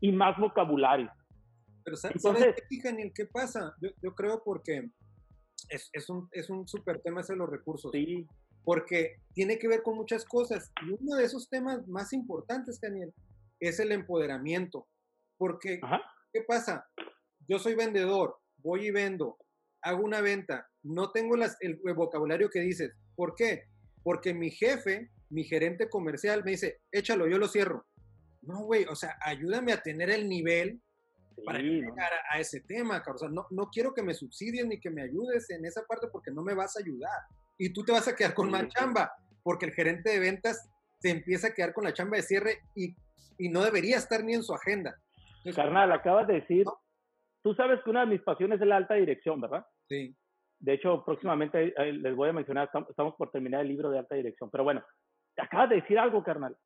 [0.00, 1.10] y más vocabulario.
[1.84, 3.74] Pero ¿sabes, Entonces, ¿sabes qué, pasa?
[3.80, 4.90] Yo, yo creo porque
[5.68, 7.90] es, es, un, es un súper tema ese de los recursos.
[7.92, 8.26] Sí.
[8.64, 10.72] Porque tiene que ver con muchas cosas.
[10.84, 13.14] Y uno de esos temas más importantes, Daniel,
[13.60, 14.86] es el empoderamiento.
[15.38, 15.80] Porque,
[16.32, 16.86] ¿qué pasa?
[17.48, 19.38] Yo soy vendedor, voy y vendo,
[19.82, 22.92] hago una venta, no tengo las, el, vocabulario que dices.
[23.14, 23.64] ¿Por qué?
[24.02, 27.86] Porque mi jefe, mi gerente comercial me dice, échalo, yo lo cierro.
[28.42, 30.80] No, güey, o sea, ayúdame a tener el nivel
[31.44, 34.90] para llegar a, ese tema, O sea, no, no quiero que me subsidies ni que
[34.90, 37.20] me ayudes en esa parte porque no me vas a ayudar.
[37.58, 40.68] Y tú te vas a quedar con más chamba, porque el gerente de ventas
[41.00, 42.96] se empieza a quedar con la chamba de cierre y,
[43.38, 44.96] y no debería estar ni en su agenda.
[45.54, 46.66] Carnal, acabas de decir,
[47.42, 49.64] tú sabes que una de mis pasiones es la alta dirección, ¿verdad?
[49.88, 50.16] Sí.
[50.58, 54.50] De hecho, próximamente les voy a mencionar, estamos por terminar el libro de alta dirección.
[54.50, 54.82] Pero bueno,
[55.36, 56.56] acabas de decir algo, carnal.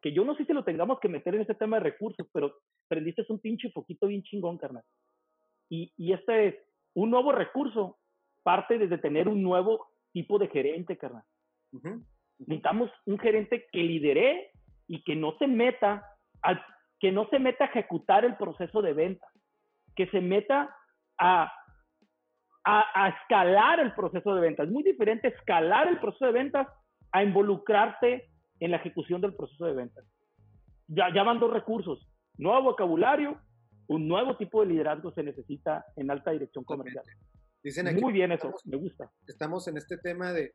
[0.00, 2.54] que yo no sé si lo tengamos que meter en este tema de recursos, pero
[2.88, 4.84] prendiste un pinche foquito bien chingón, carnal.
[5.68, 6.54] Y, y este es
[6.94, 7.98] un nuevo recurso,
[8.42, 11.24] parte desde tener un nuevo tipo de gerente, carnal.
[12.38, 14.52] Necesitamos un gerente que lidere
[14.86, 16.04] y que no se meta
[16.42, 16.64] al,
[16.98, 19.26] que no se meta a ejecutar el proceso de venta,
[19.94, 20.74] que se meta
[21.18, 21.52] a,
[22.64, 24.62] a, a, escalar el proceso de venta.
[24.62, 26.68] Es muy diferente escalar el proceso de ventas
[27.12, 28.28] a involucrarte
[28.60, 30.04] en la ejecución del proceso de ventas.
[30.88, 33.38] Ya, ya van dos recursos, nuevo vocabulario,
[33.88, 37.04] un nuevo tipo de liderazgo se necesita en alta dirección comercial.
[37.62, 39.10] Dicen aquí, Muy bien eso, me gusta.
[39.26, 40.52] Estamos en este tema de,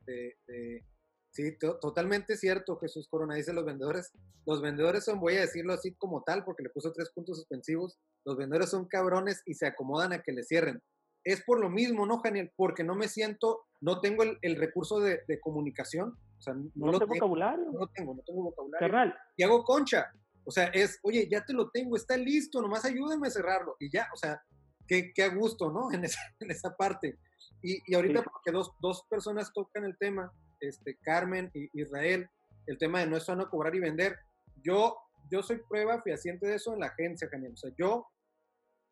[1.30, 3.34] Sí, totalmente cierto, Jesús Corona.
[3.34, 4.12] Dice los vendedores.
[4.46, 7.98] Los vendedores son, voy a decirlo así como tal, porque le puso tres puntos suspensivos.
[8.24, 10.80] Los vendedores son cabrones y se acomodan a que le cierren.
[11.24, 12.52] Es por lo mismo, ¿no, Daniel?
[12.54, 16.16] Porque no me siento, no tengo el, recurso de, comunicación.
[16.38, 17.64] O sea, no, lo tengo, vocabulario.
[17.72, 19.14] No tengo, no tengo vocabulario.
[19.36, 20.12] Y hago concha.
[20.44, 23.76] O sea, es, oye, ya te lo tengo, está listo, nomás ayúdame a cerrarlo.
[23.80, 24.42] Y ya, o sea,
[24.86, 25.88] qué, qué a gusto, ¿no?
[25.92, 27.18] En esa, en esa parte.
[27.62, 32.28] Y, y ahorita, porque dos, dos personas tocan el tema, este, Carmen y Israel,
[32.66, 34.18] el tema de no es sano cobrar y vender.
[34.62, 34.96] Yo,
[35.30, 37.52] yo soy prueba fehaciente de eso en la agencia, Daniel.
[37.54, 38.06] O sea, yo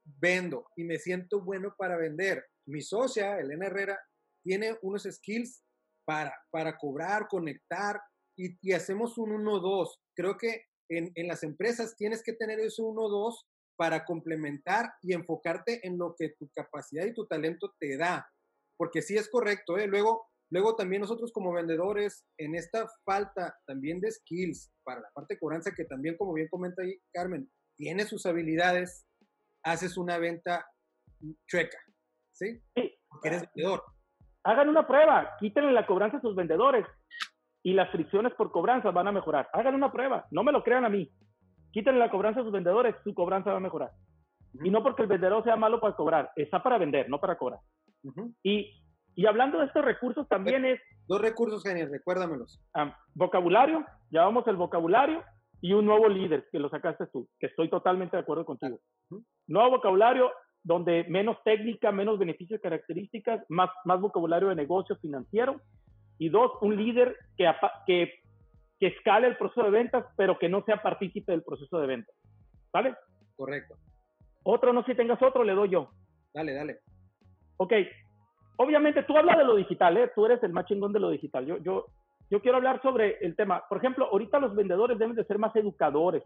[0.05, 2.45] vendo y me siento bueno para vender.
[2.67, 3.99] Mi socia, Elena Herrera,
[4.43, 5.63] tiene unos skills
[6.05, 8.01] para, para cobrar, conectar
[8.37, 9.89] y, hacemos un 1-2.
[10.15, 13.35] Creo que en, en, las empresas tienes que tener ese 1-2
[13.77, 18.27] para complementar y enfocarte en lo que tu capacidad y tu talento te da.
[18.77, 19.87] Porque sí es correcto, ¿eh?
[19.87, 25.33] Luego, Luego también nosotros como vendedores, en esta falta también de skills para la parte
[25.33, 29.07] de cobranza, que también como bien comenta ahí Carmen, tiene sus habilidades,
[29.63, 30.67] haces una venta
[31.47, 31.79] chueca,
[32.33, 32.61] ¿sí?
[33.09, 33.83] Porque eres vendedor.
[34.45, 36.87] Hagan una prueba, quítenle la cobranza a sus vendedores
[37.63, 39.49] y las fricciones por cobranza van a mejorar.
[39.53, 41.11] Hagan una prueba, no me lo crean a mí.
[41.71, 43.93] Quítenle la cobranza a sus vendedores, su cobranza va a mejorar.
[44.63, 47.61] Y no porque el vendedor sea malo para cobrar, está para vender, no para cobrar.
[48.43, 48.83] Y
[49.15, 50.81] y hablando de estos recursos también es...
[51.07, 52.61] Dos recursos geniales, recuérdamelos.
[52.75, 55.23] Ah, vocabulario, llamamos el vocabulario
[55.63, 58.81] y un nuevo líder, que lo sacaste tú, que estoy totalmente de acuerdo contigo.
[59.47, 60.33] Nuevo vocabulario
[60.65, 65.61] donde menos técnica, menos beneficios y características, más, más vocabulario de negocio financiero.
[66.19, 67.51] Y dos, un líder que,
[67.87, 68.13] que,
[68.79, 72.15] que escale el proceso de ventas, pero que no sea partícipe del proceso de ventas.
[72.73, 72.95] ¿Vale?
[73.37, 73.77] Correcto.
[74.43, 75.91] Otro, no si tengas otro, le doy yo.
[76.35, 76.81] Dale, dale.
[77.57, 77.73] Ok,
[78.57, 80.11] obviamente tú hablas de lo digital, ¿eh?
[80.15, 81.47] tú eres el más chingón de lo digital.
[81.47, 81.87] Yo, yo,
[82.31, 83.63] yo quiero hablar sobre el tema.
[83.69, 86.23] Por ejemplo, ahorita los vendedores deben de ser más educadores,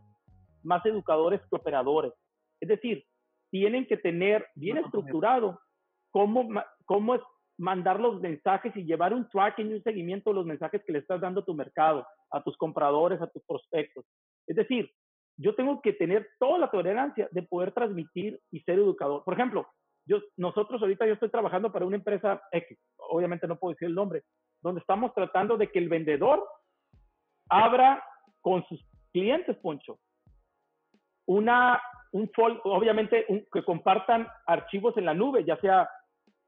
[0.63, 2.13] más educadores que operadores.
[2.61, 3.05] Es decir,
[3.51, 5.61] tienen que tener bien estructurado
[6.11, 6.49] cómo,
[6.85, 7.21] cómo es
[7.59, 10.99] mandar los mensajes y llevar un tracking y un seguimiento de los mensajes que le
[10.99, 14.05] estás dando a tu mercado, a tus compradores, a tus prospectos.
[14.47, 14.91] Es decir,
[15.39, 19.23] yo tengo que tener toda la tolerancia de poder transmitir y ser educador.
[19.25, 19.67] Por ejemplo,
[20.07, 22.79] yo, nosotros ahorita yo estoy trabajando para una empresa X,
[23.11, 24.23] obviamente no puedo decir el nombre,
[24.63, 26.45] donde estamos tratando de que el vendedor
[27.49, 28.03] abra
[28.41, 28.81] con sus
[29.13, 29.99] clientes, Poncho,
[31.27, 31.81] una,
[32.13, 32.31] un
[32.65, 35.89] obviamente que compartan archivos en la nube, ya sea,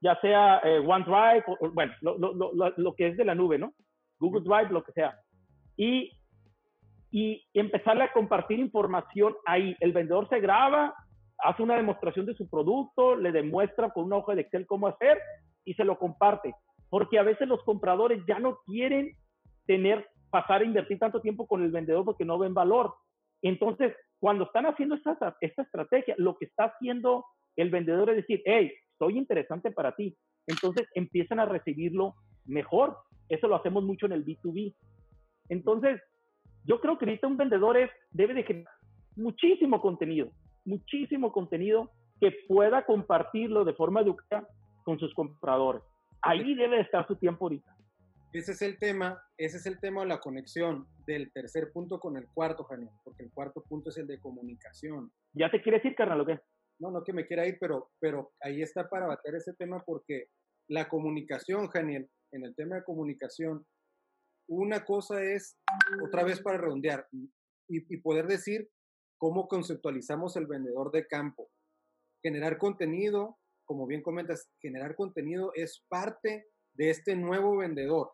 [0.00, 3.58] ya sea eh, OneDrive, o, bueno, lo, lo, lo, lo, que es de la nube,
[3.58, 3.72] ¿no?
[4.20, 5.18] Google Drive, lo que sea.
[5.76, 6.12] Y,
[7.10, 9.76] y empezarle a compartir información ahí.
[9.80, 10.94] El vendedor se graba,
[11.38, 15.18] hace una demostración de su producto, le demuestra con una hoja de Excel cómo hacer
[15.64, 16.54] y se lo comparte.
[16.90, 19.12] Porque a veces los compradores ya no quieren
[19.66, 22.94] tener, pasar a invertir tanto tiempo con el vendedor porque no ven valor.
[23.42, 27.24] Entonces, cuando están haciendo esta, esta estrategia, lo que está haciendo
[27.56, 30.16] el vendedor es decir, hey, soy interesante para ti.
[30.46, 32.14] Entonces empiezan a recibirlo
[32.46, 32.96] mejor.
[33.28, 34.74] Eso lo hacemos mucho en el B2B.
[35.50, 36.00] Entonces,
[36.64, 37.76] yo creo que ahorita un vendedor
[38.10, 38.72] debe de generar
[39.16, 40.30] muchísimo contenido,
[40.68, 44.46] muchísimo contenido que pueda compartirlo de forma educada
[44.84, 45.82] con sus compradores.
[46.22, 47.74] Ahí debe estar su tiempo ahorita.
[48.32, 52.16] Ese es el tema, ese es el tema de la conexión del tercer punto con
[52.16, 55.10] el cuarto, Janel, porque el cuarto punto es el de comunicación.
[55.32, 56.38] ¿Ya te quieres ir, carnal, o qué?
[56.78, 60.26] No, no que me quiera ir, pero, pero ahí está para bater ese tema porque
[60.68, 63.64] la comunicación, Janiel, en el tema de comunicación,
[64.46, 65.58] una cosa es,
[66.04, 67.30] otra vez para redondear, y,
[67.68, 68.68] y poder decir
[69.18, 71.50] cómo conceptualizamos el vendedor de campo.
[72.22, 78.12] Generar contenido, como bien comentas, generar contenido es parte de este nuevo vendedor.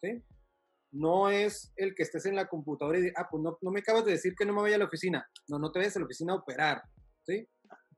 [0.00, 0.22] ¿sí?
[0.92, 3.80] No es el que estés en la computadora y digas, ah, pues no, no, me
[3.80, 5.28] acabas de decir que no me vaya a la oficina.
[5.48, 6.82] No, no te vayas a la oficina a operar.
[7.26, 7.46] ¿sí?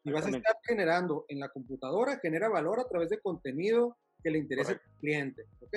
[0.02, 4.30] Y vas a estar generando en la computadora, genera valor a través de contenido que
[4.30, 5.44] le interese al cliente.
[5.60, 5.76] ¿ok?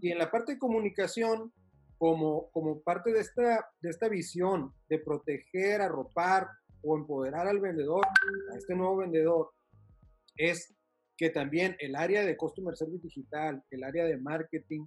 [0.00, 1.52] Y en la parte de comunicación,
[2.00, 6.48] como, como parte de esta, de esta visión de proteger, arropar
[6.80, 9.50] o empoderar al vendedor, a este nuevo vendedor,
[10.34, 10.74] es
[11.18, 14.86] que también el área de Customer Service Digital, el área de marketing,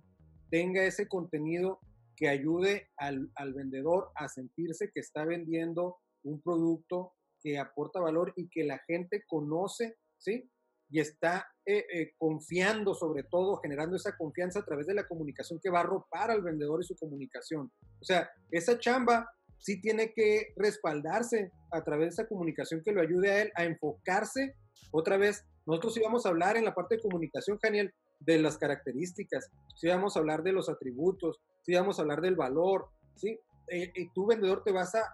[0.50, 1.80] tenga ese contenido
[2.16, 8.34] que ayude al, al vendedor a sentirse que está vendiendo un producto que aporta valor
[8.36, 10.50] y que la gente conoce, ¿sí?
[10.94, 15.60] Y está eh, eh, confiando sobre todo, generando esa confianza a través de la comunicación
[15.60, 17.72] que va a arropar al vendedor y su comunicación.
[18.00, 19.28] O sea, esa chamba
[19.58, 23.64] sí tiene que respaldarse a través de esa comunicación que lo ayude a él a
[23.64, 24.54] enfocarse.
[24.92, 29.50] Otra vez, nosotros íbamos a hablar en la parte de comunicación, Daniel, de las características,
[29.76, 33.40] sí íbamos a hablar de los atributos, sí íbamos a hablar del valor, ¿sí?
[33.68, 35.10] Eh, y tú, vendedor, te vas a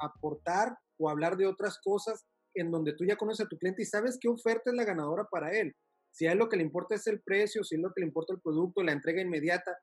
[0.00, 2.24] aportar o hablar de otras cosas
[2.56, 5.24] en donde tú ya conoces a tu cliente y sabes qué oferta es la ganadora
[5.30, 5.74] para él.
[6.10, 8.06] Si a él lo que le importa es el precio, si él lo que le
[8.06, 9.76] importa el producto, la entrega inmediata,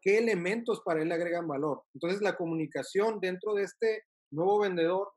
[0.00, 1.82] qué elementos para él agregan valor.
[1.94, 5.08] Entonces la comunicación dentro de este nuevo vendedor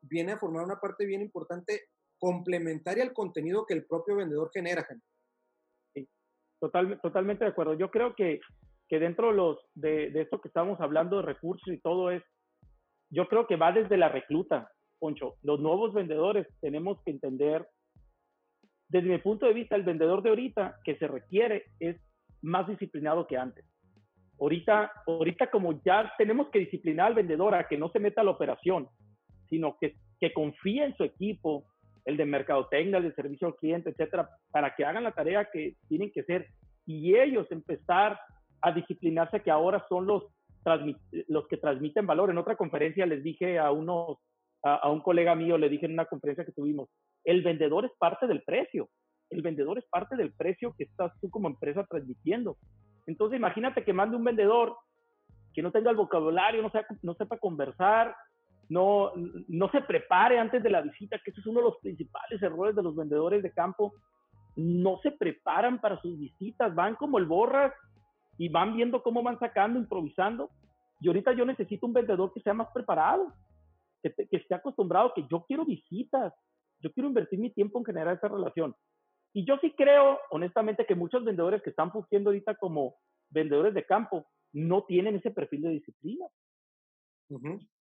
[0.00, 4.86] viene a formar una parte bien importante complementaria al contenido que el propio vendedor genera.
[5.94, 6.08] Sí,
[6.60, 7.74] total, totalmente de acuerdo.
[7.74, 8.40] Yo creo que,
[8.88, 9.32] que dentro
[9.74, 12.22] de, de esto que estamos hablando de recursos y todo es,
[13.10, 15.36] yo creo que va desde la recluta, Poncho.
[15.42, 17.66] Los nuevos vendedores tenemos que entender,
[18.88, 21.96] desde mi punto de vista, el vendedor de ahorita que se requiere es
[22.42, 23.64] más disciplinado que antes.
[24.40, 28.24] Ahorita, ahorita como ya tenemos que disciplinar al vendedor a que no se meta a
[28.24, 28.88] la operación,
[29.48, 31.64] sino que, que confíe en su equipo,
[32.04, 35.74] el de mercadotecnia, el de servicio al cliente, etcétera, para que hagan la tarea que
[35.88, 36.46] tienen que hacer
[36.86, 38.18] y ellos empezar
[38.62, 40.24] a disciplinarse que ahora son los
[41.28, 42.30] los que transmiten valor.
[42.30, 44.18] En otra conferencia les dije a unos,
[44.62, 46.88] a, un colega mío, le dije en una conferencia que tuvimos,
[47.24, 48.88] el vendedor es parte del precio.
[49.30, 52.56] El vendedor es parte del precio que estás tú como empresa transmitiendo.
[53.06, 54.76] Entonces imagínate que mande un vendedor
[55.54, 56.70] que no tenga el vocabulario, no,
[57.02, 58.14] no sepa conversar,
[58.68, 59.12] no,
[59.48, 62.74] no se prepare antes de la visita, que ese es uno de los principales errores
[62.76, 63.94] de los vendedores de campo.
[64.56, 67.72] No se preparan para sus visitas, van como el borras
[68.36, 70.50] y van viendo cómo van sacando, improvisando.
[71.00, 73.32] Y ahorita yo necesito un vendedor que sea más preparado,
[74.02, 76.32] que, esté acostumbrado, que yo quiero visitas,
[76.80, 78.74] yo quiero invertir mi tiempo en generar esa relación.
[79.32, 82.96] Y yo sí creo, honestamente, que muchos vendedores que están fungiendo ahorita como
[83.30, 86.26] vendedores de campo no tienen ese perfil de disciplina.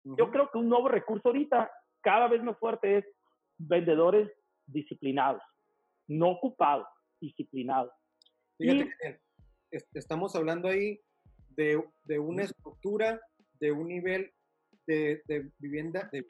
[0.04, 3.06] Yo creo que un nuevo recurso ahorita, cada vez más fuerte, es
[3.58, 4.30] vendedores
[4.66, 5.42] disciplinados,
[6.08, 6.88] no ocupados,
[7.22, 7.92] disciplinados.
[8.58, 9.22] Fíjate,
[9.94, 11.00] estamos hablando ahí
[11.50, 13.22] de, de, una estructura,
[13.60, 14.32] de un nivel
[14.90, 16.26] de, de vivienda, de,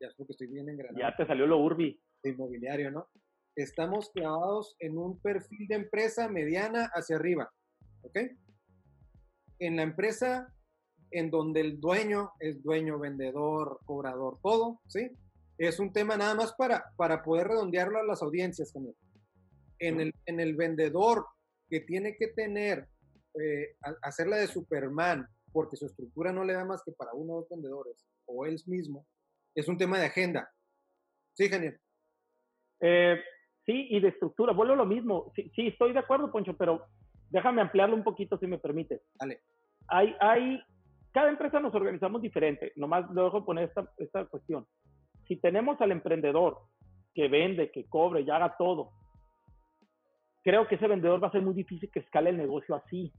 [0.00, 2.00] ya es que estoy bien en Ya te salió lo urbi.
[2.22, 3.08] De inmobiliario, ¿no?
[3.56, 7.50] Estamos clavados en un perfil de empresa mediana hacia arriba,
[8.02, 8.18] ¿ok?
[9.58, 10.52] En la empresa
[11.10, 15.10] en donde el dueño es dueño, vendedor, cobrador, todo, ¿sí?
[15.58, 18.72] Es un tema nada más para, para poder redondearlo a las audiencias,
[19.80, 21.26] En el, en el vendedor
[21.68, 22.88] que tiene que tener,
[23.40, 27.36] eh, hacerla de Superman, porque su estructura no le da más que para uno o
[27.40, 29.06] dos vendedores, o él mismo,
[29.54, 30.48] es un tema de agenda.
[31.34, 31.78] Sí, genial.
[32.80, 33.20] Eh,
[33.66, 35.32] sí, y de estructura, vuelvo a lo mismo.
[35.34, 36.86] Sí, sí, estoy de acuerdo, Poncho, pero
[37.30, 39.02] déjame ampliarlo un poquito si me permite.
[39.14, 39.42] Dale.
[39.88, 40.62] Hay, hay,
[41.12, 44.66] cada empresa nos organizamos diferente, nomás le dejo poner esta, esta cuestión.
[45.26, 46.58] Si tenemos al emprendedor
[47.14, 48.92] que vende, que cobre y haga todo,
[50.44, 53.12] creo que ese vendedor va a ser muy difícil que escale el negocio así.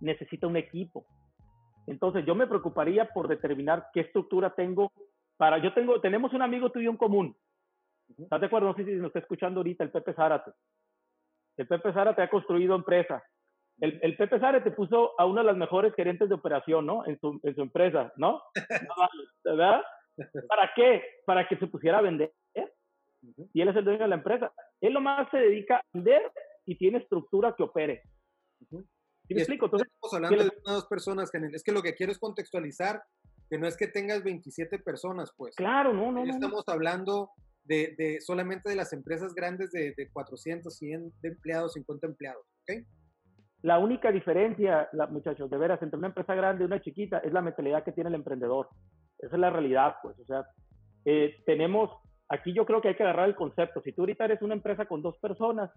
[0.00, 1.06] Necesita un equipo.
[1.86, 4.92] Entonces yo me preocuparía por determinar qué estructura tengo
[5.36, 7.36] para, yo tengo, tenemos un amigo tuyo en común.
[8.18, 8.68] ¿Estás de acuerdo?
[8.68, 10.52] No sé si nos está escuchando ahorita el Pepe Zárate.
[11.56, 13.22] El Pepe Zárate ha construido empresa.
[13.78, 17.04] El, el, Pepe Zárate puso a uno de las mejores gerentes de operación, ¿no?
[17.06, 18.42] En su, en su empresa, ¿no?
[19.44, 19.82] ¿Verdad?
[20.48, 21.02] ¿Para qué?
[21.26, 22.32] Para que se pusiera a vender
[23.52, 24.52] y él es el dueño de la empresa.
[24.80, 26.22] Él nomás se dedica a vender
[26.64, 28.02] y tiene estructura que opere.
[29.26, 29.66] ¿Sí me explico?
[29.66, 33.02] Entonces, estamos hablando de una dos personas, Es que lo que quiero es contextualizar
[33.48, 35.54] que no es que tengas 27 personas, pues.
[35.54, 36.24] Claro, no, no.
[36.24, 37.30] estamos hablando
[37.64, 42.44] de, de, solamente de las empresas grandes de, de 400, 100 de empleados, 50 empleados,
[42.62, 42.84] ¿ok?
[43.62, 47.32] La única diferencia, la, muchachos, de veras, entre una empresa grande y una chiquita es
[47.32, 48.68] la mentalidad que tiene el emprendedor.
[49.18, 50.18] Esa es la realidad, pues.
[50.18, 50.44] O sea,
[51.04, 51.90] eh, tenemos
[52.28, 53.80] Aquí yo creo que hay que agarrar el concepto.
[53.82, 55.70] Si tú ahorita eres una empresa con dos personas,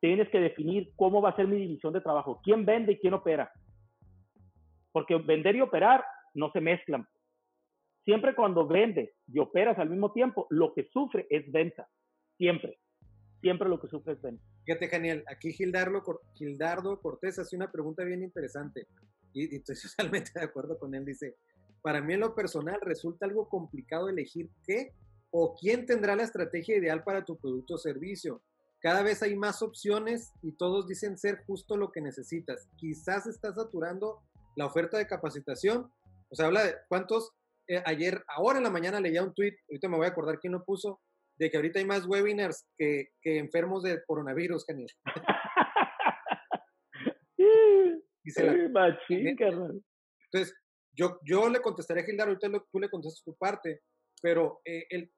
[0.00, 3.14] tienes que definir cómo va a ser mi división de trabajo, quién vende y quién
[3.14, 3.52] opera.
[4.92, 7.06] Porque vender y operar no se mezclan.
[8.04, 11.88] Siempre cuando vendes y operas al mismo tiempo, lo que sufre es venta.
[12.36, 12.78] Siempre.
[13.40, 14.42] Siempre lo que sufre es venta.
[14.64, 15.24] Fíjate, genial.
[15.28, 16.02] Aquí Gildardo,
[16.34, 18.86] Gildardo Cortés hace una pregunta bien interesante.
[19.32, 21.36] y, estoy totalmente de acuerdo con él, dice,
[21.82, 24.92] para mí en lo personal resulta algo complicado elegir qué
[25.30, 28.42] o quién tendrá la estrategia ideal para tu producto o servicio.
[28.80, 32.70] Cada vez hay más opciones y todos dicen ser justo lo que necesitas.
[32.76, 34.22] Quizás estás saturando
[34.56, 35.92] la oferta de capacitación.
[36.30, 37.32] O sea, habla de cuántos,
[37.68, 40.54] eh, ayer, ahora en la mañana leía un tweet, ahorita me voy a acordar quién
[40.54, 41.02] lo puso,
[41.36, 44.88] de que ahorita hay más webinars que, que enfermos de coronavirus, Genial.
[48.24, 48.52] y se la...
[50.32, 50.56] Entonces,
[50.92, 53.82] yo, yo le contestaré a Gildar, ahorita tú le contestas tu parte,
[54.22, 55.12] pero eh, el,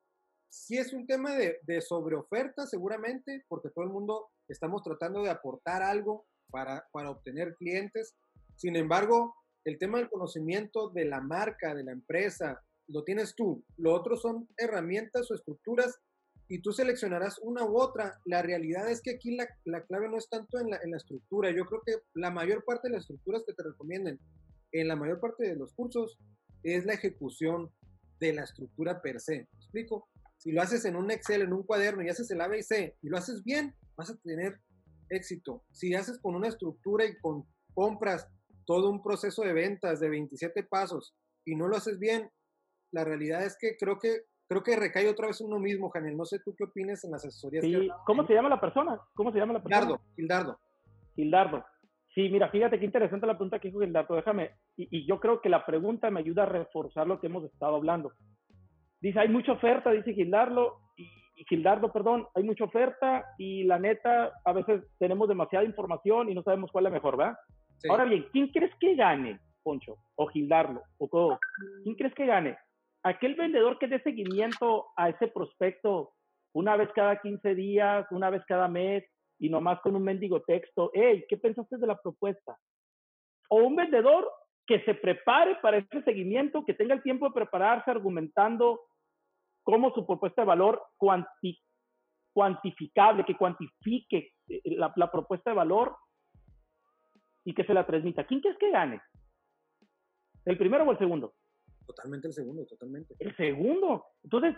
[0.53, 5.31] sí es un tema de, de sobreoferta seguramente, porque todo el mundo estamos tratando de
[5.31, 8.15] aportar algo para, obtener clientes.
[8.57, 9.35] Sin embargo,
[9.65, 13.65] el tema del conocimiento de la marca, de la empresa, lo tienes tú.
[13.79, 15.99] Lo otro son herramientas o estructuras
[16.49, 18.21] y tú seleccionarás una u otra.
[18.27, 20.99] La realidad es que aquí la, la clave no es tanto en la, en la,
[20.99, 21.51] estructura.
[21.51, 24.21] Yo creo que la mayor parte de las estructuras que te recomienden
[24.73, 26.19] en la mayor parte de los cursos
[26.63, 27.73] es la ejecución
[28.21, 29.49] de la estructura per se.
[29.53, 30.09] ¿Me explico?
[30.43, 33.17] Si lo haces en un Excel, en un cuaderno y haces el ABC y lo
[33.17, 34.59] haces bien, vas a tener
[35.09, 35.63] éxito.
[35.71, 38.29] Si haces con una estructura y con compras
[38.67, 41.15] todo un proceso de ventas de 27 pasos
[41.45, 42.29] y no lo haces bien,
[42.91, 46.17] la realidad es que creo que creo que recae otra vez uno mismo, Janel.
[46.17, 47.65] No sé tú qué opinas en las asesorías.
[48.05, 49.01] ¿Cómo se llama la persona?
[49.15, 49.87] ¿Cómo se llama la persona?
[49.87, 50.59] Gildardo, Gildardo.
[51.15, 51.65] Gildardo.
[52.17, 54.17] Sí, mira, fíjate qué interesante la pregunta que dijo Gildardo.
[54.17, 57.45] Déjame, y, y, yo creo que la pregunta me ayuda a reforzar lo que hemos
[57.45, 58.13] estado hablando.
[59.03, 63.79] Dice, hay mucha oferta, dice Gildardo, y, y Gildardo, perdón, hay mucha oferta y la
[63.79, 67.37] neta, a veces tenemos demasiada información y no sabemos cuál es la mejor, ¿verdad?
[67.79, 67.89] Sí.
[67.91, 69.97] Ahora bien, ¿quién crees que gane, Poncho?
[70.15, 71.41] O Gildardo, o todo.
[71.83, 72.57] ¿Quién crees que gane?
[73.03, 76.13] Aquel vendedor que dé seguimiento a ese prospecto
[76.55, 79.05] una vez cada 15 días, una vez cada mes,
[79.41, 82.57] y nomás con un mendigo texto, hey, ¿qué pensaste de la propuesta?
[83.49, 84.31] O un vendedor
[84.65, 88.81] que se prepare para ese seguimiento, que tenga el tiempo de prepararse argumentando
[89.63, 91.59] cómo su propuesta de valor cuanti,
[92.33, 95.97] cuantificable, que cuantifique eh, la, la, propuesta de valor
[97.45, 98.27] y que se la transmita.
[98.27, 99.01] ¿Quién crees que gane?
[100.45, 101.35] ¿El primero o el segundo?
[101.87, 103.15] Totalmente el segundo, totalmente.
[103.19, 104.05] El segundo.
[104.23, 104.57] Entonces,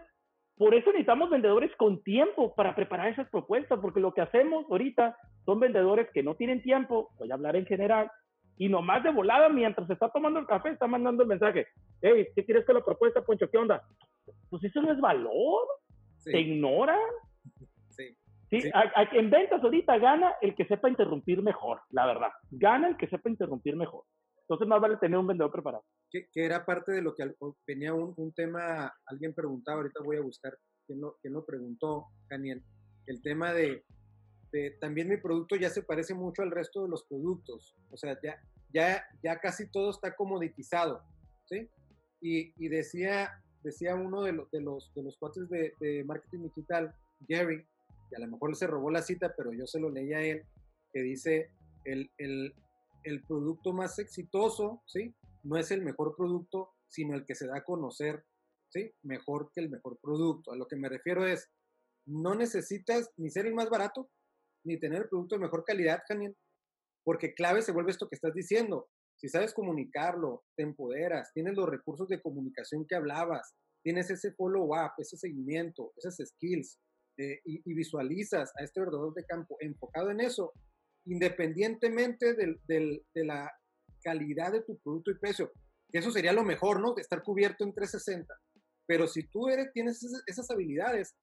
[0.56, 5.16] por eso necesitamos vendedores con tiempo para preparar esas propuestas, porque lo que hacemos ahorita
[5.44, 8.10] son vendedores que no tienen tiempo, voy a hablar en general,
[8.56, 11.66] y nomás de volada, mientras se está tomando el café, está mandando el mensaje.
[12.00, 13.50] Hey, ¿qué quieres que la propuesta, Poncho?
[13.50, 13.82] ¿Qué onda?
[14.54, 15.66] Pues eso no es valor.
[16.18, 16.30] Sí.
[16.30, 16.96] Te ignoran.
[17.90, 18.16] Sí.
[18.50, 18.70] Sí, sí.
[18.72, 22.28] A, a, en ventas ahorita gana el que sepa interrumpir mejor, la verdad.
[22.52, 24.04] Gana el que sepa interrumpir mejor.
[24.42, 25.84] Entonces más vale tener un vendedor preparado.
[26.08, 27.34] Que, que era parte de lo que
[27.66, 32.06] venía un, un, tema, alguien preguntaba, ahorita voy a buscar quién lo, quién lo preguntó,
[32.30, 32.62] Daniel,
[33.06, 33.84] el tema de,
[34.52, 38.16] de, también mi producto ya se parece mucho al resto de los productos, o sea,
[38.22, 38.40] ya,
[38.72, 41.02] ya, ya casi todo está comoditizado,
[41.46, 41.68] ¿sí?
[42.20, 46.94] Y, y decía, decía uno de, lo, de, los, de los cuates de, marketing digital,
[47.20, 47.66] Gary,
[48.10, 50.44] y a lo mejor se robó la cita, pero yo se lo leí a él,
[50.92, 51.50] que dice,
[51.84, 52.54] el, el,
[53.02, 55.14] el producto más exitoso, ¿sí?
[55.42, 58.24] No es el mejor producto, sino el que se da a conocer,
[58.68, 58.92] ¿sí?
[59.02, 60.52] Mejor que el mejor producto.
[60.52, 61.50] A lo que me refiero es,
[62.06, 64.10] no necesitas ni ser el más barato,
[64.64, 66.36] ni tener el producto de mejor calidad, Daniel,
[67.02, 68.88] porque clave se vuelve esto que estás diciendo.
[69.24, 74.92] Si sabes comunicarlo, te empoderas, tienes los recursos de comunicación que hablabas, tienes ese follow-up,
[74.98, 76.78] ese seguimiento, esas skills,
[77.16, 80.52] eh, y, visualizas a este vendedor de campo enfocado en eso,
[81.06, 83.50] independientemente del, de la
[84.02, 85.50] calidad de tu producto y precio.
[85.90, 86.92] Que eso sería lo mejor, ¿no?
[86.92, 88.34] De estar cubierto en 360.
[88.86, 91.16] Pero si tú eres, tienes esas, habilidades,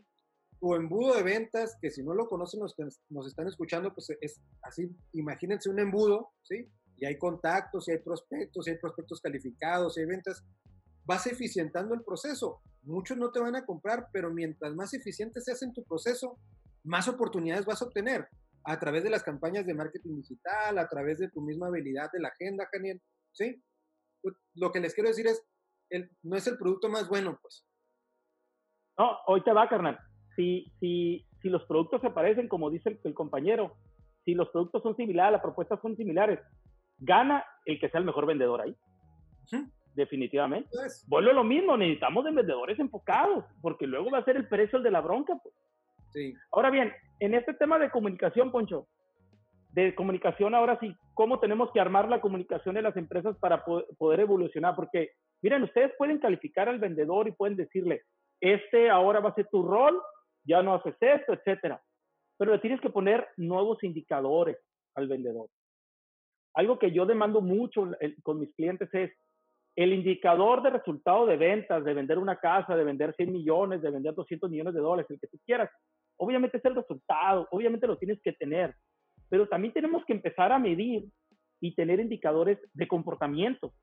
[0.60, 4.42] tu embudo de ventas, que si no lo conocen que nos están escuchando, pues es
[4.64, 6.68] así, imagínense un embudo, ¿sí?
[7.02, 10.46] Y hay contactos, y hay prospectos, y hay prospectos calificados, y hay ventas.
[11.04, 12.62] Vas eficientando el proceso.
[12.84, 16.38] Muchos no te van a comprar, pero mientras más eficiente seas en tu proceso,
[16.84, 18.28] más oportunidades vas a obtener
[18.66, 22.20] a través de las campañas de marketing digital, a través de tu misma habilidad de
[22.20, 23.60] la agenda, Daniel, ¿sí?
[24.22, 25.44] Pues, lo que les quiero decir es,
[26.22, 27.66] no es el producto más bueno, pues.
[29.00, 29.98] No, hoy te va, carnal.
[30.36, 33.76] Si, si, si los productos se parecen, como dice el compañero,
[34.24, 36.40] si los productos son similares, las propuestas son similares,
[37.02, 38.76] gana el que sea el mejor vendedor ahí.
[39.94, 40.70] Definitivamente.
[40.72, 44.78] Pues, Vuelvo lo mismo, necesitamos de vendedores enfocados, porque luego va a ser el precio
[44.78, 45.38] el de la bronca.
[45.44, 45.54] Pues.
[46.12, 46.34] Sí.
[46.52, 48.88] Ahora bien, en este tema de comunicación, Poncho,
[49.72, 54.22] de comunicación, ahora sí, ¿cómo tenemos que armar la comunicación de las empresas para poder
[54.22, 54.76] evolucionar?
[54.76, 58.04] Porque, miren, ustedes pueden calificar al vendedor y pueden decirle,
[58.40, 60.02] este ahora va a ser tu rol,
[60.44, 61.82] ya no haces esto, etcétera.
[62.38, 64.58] Pero le tienes que poner nuevos indicadores
[64.96, 65.48] al vendedor.
[66.54, 67.92] Algo que yo demando mucho
[68.24, 69.12] con mis clientes es
[69.76, 73.90] el indicador de resultado de ventas, de vender una casa, de vender 100 millones, de
[73.90, 75.70] vender 200 millones de dólares, el que tú quieras.
[76.18, 78.76] Obviamente es el resultado, obviamente lo tienes que tener,
[79.30, 81.06] pero también tenemos que empezar a medir
[81.62, 83.74] y tener indicadores de comportamiento,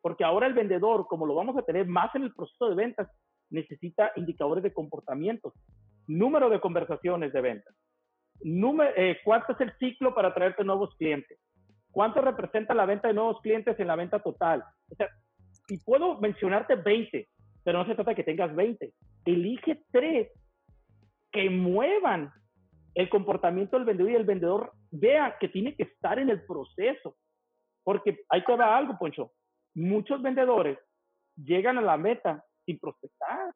[0.00, 3.08] porque ahora el vendedor, como lo vamos a tener más en el proceso de ventas,
[3.50, 5.52] necesita indicadores de comportamiento,
[6.06, 7.74] número de conversaciones de ventas,
[8.42, 11.38] número, eh, cuánto es el ciclo para traerte nuevos clientes,
[11.92, 14.64] cuánto representa la venta de nuevos clientes en la venta total.
[14.90, 15.08] O sea,
[15.68, 17.28] si puedo mencionarte 20,
[17.62, 18.92] pero no se trata de que tengas 20,
[19.26, 20.32] elige tres
[21.30, 22.32] que muevan
[22.94, 27.16] el comportamiento del vendedor y el vendedor vea que tiene que estar en el proceso.
[27.84, 29.32] Porque hay que ver algo, Poncho.
[29.74, 30.78] Muchos vendedores
[31.36, 33.54] llegan a la meta sin prospectar.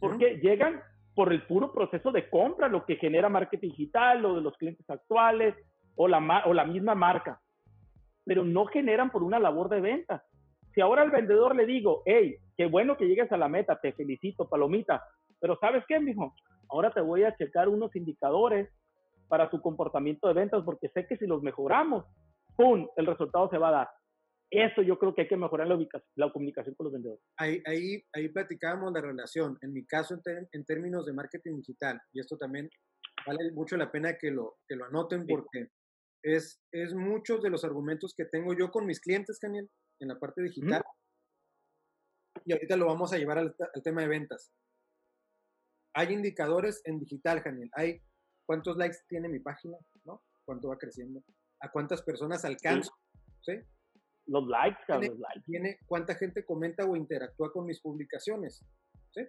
[0.00, 0.82] Porque llegan
[1.14, 4.88] por el puro proceso de compra, lo que genera marketing digital, lo de los clientes
[4.90, 5.54] actuales
[5.96, 7.40] o la, o la misma marca.
[8.24, 10.24] Pero no generan por una labor de venta.
[10.74, 13.92] Si ahora al vendedor le digo, hey, qué bueno que llegues a la meta, te
[13.92, 15.02] felicito, palomita,
[15.40, 16.34] pero ¿sabes qué, mijo?
[16.68, 18.68] Ahora te voy a checar unos indicadores
[19.28, 22.04] para tu comportamiento de ventas porque sé que si los mejoramos,
[22.56, 23.88] ¡pum!, el resultado se va a dar.
[24.50, 25.78] Eso yo creo que hay que mejorar la,
[26.14, 27.22] la comunicación con los vendedores.
[27.36, 29.58] Ahí, ahí, ahí platicábamos la relación.
[29.60, 32.70] En mi caso, en, en, términos de marketing digital, y esto también
[33.26, 35.68] vale mucho la pena que lo, que lo anoten porque
[36.22, 40.18] es, es muchos de los argumentos que tengo yo con mis clientes, Daniel, en la
[40.18, 40.82] parte digital.
[42.44, 44.52] Y ahorita lo vamos a llevar al, al, tema de ventas.
[45.94, 47.70] Hay indicadores en digital, Daniel.
[47.74, 48.02] Hay
[48.44, 50.22] cuántos likes tiene mi página, ¿no?
[50.44, 51.22] Cuánto va creciendo.
[51.60, 52.92] A cuántas personas alcanzo,
[53.40, 53.52] ¿sí?
[54.26, 55.42] Los likes, tiene, los likes.
[55.46, 58.64] Tiene cuánta gente comenta o interactúa con mis publicaciones,
[59.12, 59.22] ¿sí?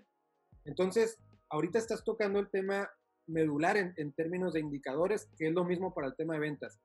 [0.65, 1.17] Entonces,
[1.49, 2.89] ahorita estás tocando el tema
[3.27, 6.79] medular en, en términos de indicadores, que es lo mismo para el tema de ventas.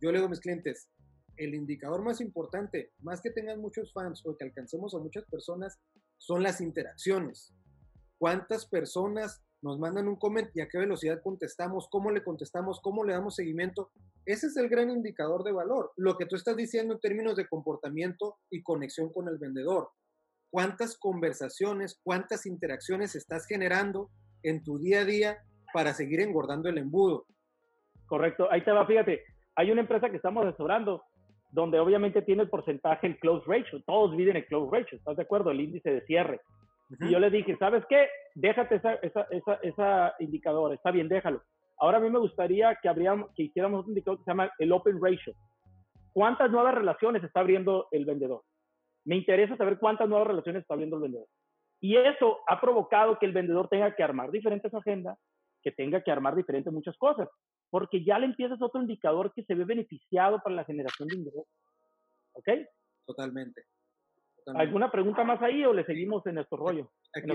[0.00, 0.88] Yo le digo a mis clientes,
[1.36, 5.78] el indicador más importante, más que tengan muchos fans o que alcancemos a muchas personas,
[6.18, 7.54] son las interacciones.
[8.18, 13.04] ¿Cuántas personas nos mandan un comment y a qué velocidad contestamos, cómo le contestamos, cómo
[13.04, 13.90] le damos seguimiento.
[14.24, 15.92] Ese es el gran indicador de valor.
[15.96, 19.90] Lo que tú estás diciendo en términos de comportamiento y conexión con el vendedor.
[20.50, 24.10] ¿Cuántas conversaciones, cuántas interacciones estás generando
[24.42, 25.38] en tu día a día
[25.72, 27.26] para seguir engordando el embudo?
[28.06, 28.48] Correcto.
[28.50, 29.22] Ahí te va, fíjate.
[29.56, 31.02] Hay una empresa que estamos asesorando
[31.52, 33.82] donde obviamente tiene el porcentaje, el close ratio.
[33.84, 35.50] Todos viven el close ratio, ¿estás de acuerdo?
[35.50, 36.40] El índice de cierre.
[37.00, 38.08] Y yo le dije, ¿sabes qué?
[38.34, 41.42] Déjate esa, esa, esa, esa, indicador, está bien, déjalo.
[41.78, 44.72] Ahora a mí me gustaría que, habríamos, que hiciéramos un indicador que se llama el
[44.72, 45.34] Open Ratio.
[46.12, 48.42] ¿Cuántas nuevas relaciones está abriendo el vendedor?
[49.04, 51.26] Me interesa saber cuántas nuevas relaciones está abriendo el vendedor.
[51.80, 55.16] Y eso ha provocado que el vendedor tenga que armar diferentes agendas,
[55.62, 57.28] que tenga que armar diferentes muchas cosas,
[57.70, 61.46] porque ya le empiezas otro indicador que se ve beneficiado para la generación de ingresos.
[62.32, 62.48] ¿Ok?
[63.06, 63.62] Totalmente.
[64.46, 66.90] ¿Alguna pregunta más ahí o le seguimos en nuestro rollo?
[67.14, 67.28] Aquí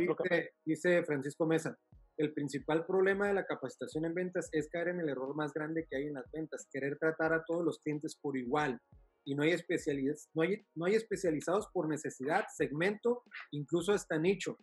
[0.66, 1.78] dice, Francisco Mesa,
[2.18, 5.86] el principal problema de la capacitación en ventas es caer en el error más grande
[5.90, 8.80] que hay en las ventas, querer tratar a todos los clientes por igual.
[9.26, 14.58] Y no hay, especialidades, no hay, no hay especializados por necesidad, segmento, incluso hasta nicho.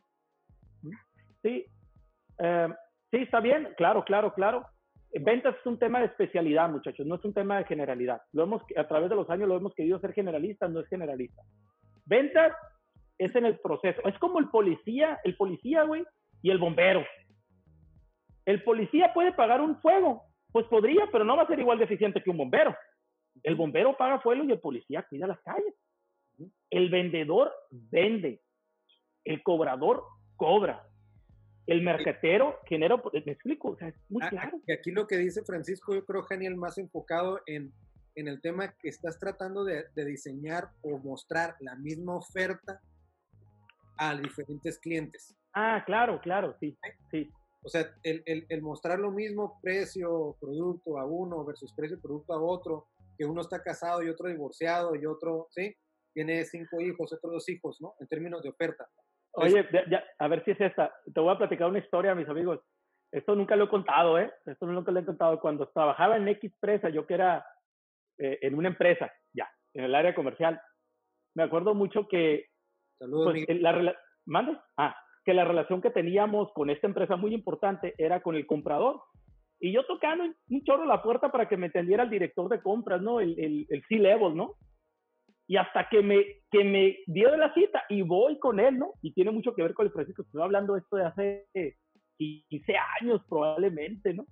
[1.43, 1.67] Sí,
[2.39, 2.69] eh,
[3.13, 4.67] sí, está bien, claro, claro, claro.
[5.21, 8.23] Ventas es un tema de especialidad, muchachos, no es un tema de generalidad.
[8.33, 11.43] Lo hemos, a través de los años lo hemos querido ser generalista, no es generalista.
[12.07, 12.53] Ventas
[13.19, 14.01] es en el proceso.
[14.05, 16.05] Es como el policía, el policía, güey,
[16.41, 17.05] y el bombero.
[18.45, 21.85] El policía puede pagar un fuego, pues podría, pero no va a ser igual de
[21.85, 22.75] eficiente que un bombero.
[23.43, 25.75] El bombero paga fuego y el policía cuida las calles.
[26.71, 28.41] El vendedor vende.
[29.25, 30.03] El cobrador
[30.37, 30.85] cobra.
[31.67, 34.61] El mercatero genera, me explico, o sea, es muy claro.
[34.67, 37.73] Y aquí lo que dice Francisco, yo creo, Genial, más enfocado en
[38.15, 42.81] en el tema que estás tratando de, diseñar o mostrar la misma oferta
[43.97, 45.37] a diferentes clientes.
[45.55, 46.77] Ah, claro, claro, sí,
[47.11, 47.31] sí.
[47.65, 52.43] O sea, el, el, mostrar lo mismo precio, producto a uno versus precio, producto a
[52.43, 55.75] otro, que uno está casado y otro divorciado y otro, ¿sí?
[56.13, 57.95] Tiene cinco hijos, otros dos hijos, ¿no?
[58.01, 58.89] En términos de oferta.
[59.35, 60.95] Oye, ya, a ver si es esta.
[61.13, 62.61] Te voy a platicar una historia, mis amigos.
[63.11, 64.33] Esto nunca lo he contado, ¿eh?
[64.47, 65.41] Esto nunca lo he contado.
[65.41, 67.45] Cuando trabajaba en X Presa, yo que era
[68.19, 70.61] eh, en una empresa, ya, en el área comercial.
[71.35, 72.47] Me acuerdo mucho que...
[72.99, 74.57] Saludos, pues, la ¿Mande?
[74.77, 79.01] Ah, que la relación que teníamos con esta empresa muy importante era con el comprador.
[79.61, 83.01] Y yo tocando un chorro la puerta para que me entendiera el director de compras,
[83.01, 83.21] ¿no?
[83.21, 84.55] El, el, el C-Level, ¿no?
[85.47, 88.93] Y hasta que me, que me dio de la cita y voy con él, ¿no?
[89.03, 91.47] Y tiene mucho que ver con el que estoy hablando esto de hace
[92.17, 94.25] 15 años probablemente, ¿no?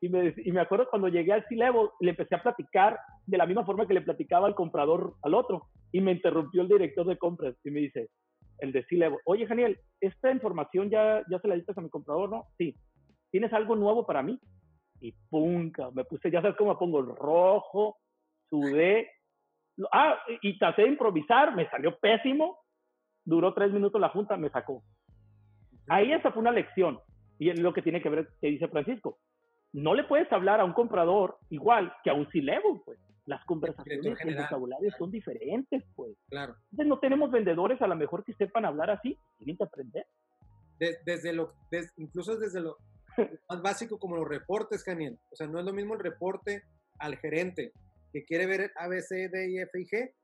[0.00, 3.46] Y me, y me acuerdo cuando llegué al C-Level, le empecé a platicar de la
[3.46, 5.68] misma forma que le platicaba al comprador al otro.
[5.92, 8.08] Y me interrumpió el director de compras y me dice,
[8.58, 12.30] el de C-Level, oye, Daniel, esta información ya, ya se la diste a mi comprador,
[12.30, 12.46] ¿no?
[12.58, 12.74] Sí.
[13.30, 14.38] ¿Tienes algo nuevo para mí?
[15.00, 17.98] Y punca, me puse, ya sabes cómo me pongo rojo,
[18.48, 19.10] sudé.
[19.92, 22.58] Ah, y traté de improvisar, me salió pésimo.
[23.24, 24.82] Duró tres minutos la junta, me sacó.
[25.88, 26.98] Ahí esa fue una lección.
[27.38, 29.18] Y es lo que tiene que ver, que dice Francisco.
[29.72, 32.98] No le puedes hablar a un comprador igual que a un C-Level, pues.
[33.26, 36.16] Las conversaciones y el vocabulario son diferentes, pues.
[36.28, 36.54] Claro.
[36.70, 39.18] Entonces no tenemos vendedores a lo mejor que sepan hablar así.
[39.38, 40.06] Tienen que aprender.
[40.78, 41.52] desde lo,
[41.96, 42.76] incluso desde lo
[43.48, 45.18] más básico como los reportes, Daniel.
[45.30, 46.62] O sea, no es lo mismo el reporte
[46.98, 47.72] al gerente
[48.12, 50.14] que quiere ver A, B, C, D, I, F y G,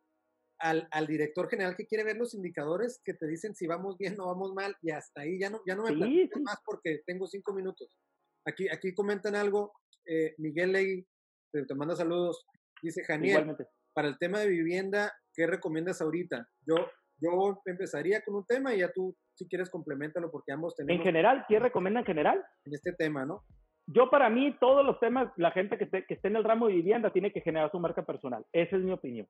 [0.58, 4.18] al, al, director general que quiere ver los indicadores que te dicen si vamos bien
[4.20, 7.26] o vamos mal y hasta ahí ya no, ya no me sí, más porque tengo
[7.26, 7.98] cinco minutos.
[8.44, 9.72] Aquí, aquí comentan algo,
[10.06, 11.06] eh, Miguel Ley,
[11.52, 12.44] te, te, manda saludos,
[12.80, 13.56] dice Janiel,
[13.92, 16.48] para el tema de vivienda, ¿qué recomiendas ahorita?
[16.66, 16.76] Yo,
[17.18, 21.00] yo empezaría con un tema y ya tú, si quieres, complementalo porque ambos tenemos...
[21.00, 22.44] En general, ¿qué recomienda en general?
[22.64, 23.44] En este tema, ¿no?
[23.86, 26.68] Yo para mí, todos los temas, la gente que esté, que esté en el ramo
[26.68, 28.44] de vivienda tiene que generar su marca personal.
[28.52, 29.26] Esa es mi opinión.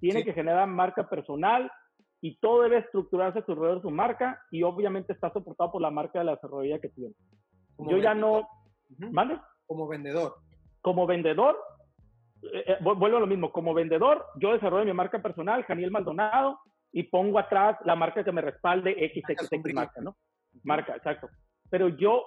[0.00, 1.70] Tiene que generar marca personal
[2.20, 6.18] y todo debe estructurarse alrededor de su marca y obviamente está soportado por la marca
[6.18, 7.14] de la desarrolladora que tiene.
[7.78, 8.48] Yo ya no...
[8.98, 9.40] ¿Vale?
[9.66, 10.34] Como vendedor.
[10.82, 11.56] Como vendedor,
[12.52, 16.60] eh, eh, vuelvo a lo mismo, como vendedor, yo desarrollo mi marca personal, Janiel Maldonado,
[16.92, 20.16] y pongo atrás la marca que me respalde XXX marca, ¿no?
[20.62, 21.28] Marca, exacto.
[21.70, 22.24] Pero yo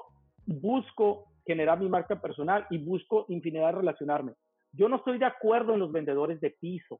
[0.47, 4.33] busco generar mi marca personal y busco infinidad de relacionarme.
[4.71, 6.99] Yo no estoy de acuerdo en los vendedores de piso.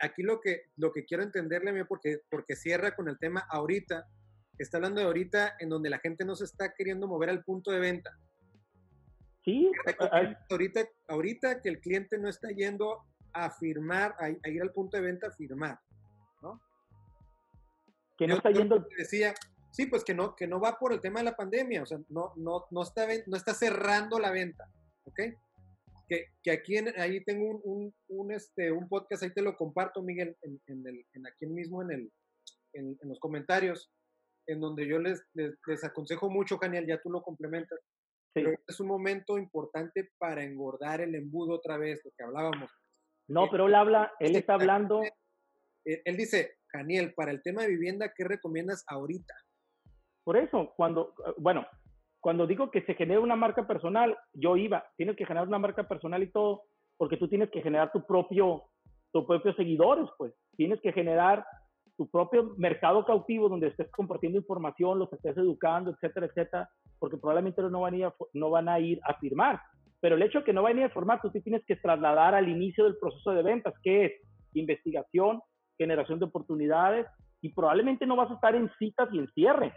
[0.00, 4.06] aquí, lo, que, lo que quiero entenderle, porque, porque cierra con el tema ahorita,
[4.58, 7.70] está hablando de ahorita en donde la gente no se está queriendo mover al punto
[7.70, 8.10] de venta.
[9.44, 9.70] Sí.
[10.50, 15.02] Ahorita, ahorita que el cliente no está yendo a firmar, a, ir al punto de
[15.02, 15.78] venta a firmar,
[16.42, 16.60] ¿no?
[18.16, 18.84] Que no está yendo.
[18.96, 19.34] Decía,
[19.76, 21.98] Sí, pues que no, que no va por el tema de la pandemia, o sea,
[22.08, 24.64] no, no, no, está, no está cerrando la venta,
[25.04, 25.20] ¿ok?
[26.08, 30.00] Que, que aquí en, ahí tengo un, un, este, un podcast, ahí te lo comparto,
[30.00, 32.12] Miguel, en, en, el, en aquí mismo en, el,
[32.72, 33.92] en, los comentarios,
[34.46, 37.78] en donde yo les, les, aconsejo mucho, Daniel, ya tú lo complementas.
[38.32, 42.70] Pero es un momento importante para engordar el embudo otra vez, lo que hablábamos.
[43.28, 45.02] No, pero él habla, él está hablando.
[45.84, 49.32] Él, él dice, Daniel, para el tema de vivienda, ¿qué recomiendas ahorita?
[50.26, 51.64] Por eso, cuando, bueno,
[52.18, 55.86] cuando digo que se genera una marca personal, yo iba, tienes que generar una marca
[55.86, 56.62] personal y todo,
[56.96, 58.64] porque tú tienes que generar tu propio,
[59.12, 60.34] tus propios seguidores, pues.
[60.56, 61.46] Tienes que generar
[61.96, 67.62] tu propio mercado cautivo donde estés compartiendo información, los estés educando, etcétera, etcétera, porque probablemente
[67.62, 69.60] no van a ir a, no van a, ir a firmar.
[70.00, 72.34] Pero el hecho de que no vayan a ir a firmar, tú tienes que trasladar
[72.34, 74.12] al inicio del proceso de ventas, que es
[74.54, 75.40] investigación,
[75.78, 77.06] generación de oportunidades,
[77.40, 79.72] y probablemente no vas a estar en citas y en cierre.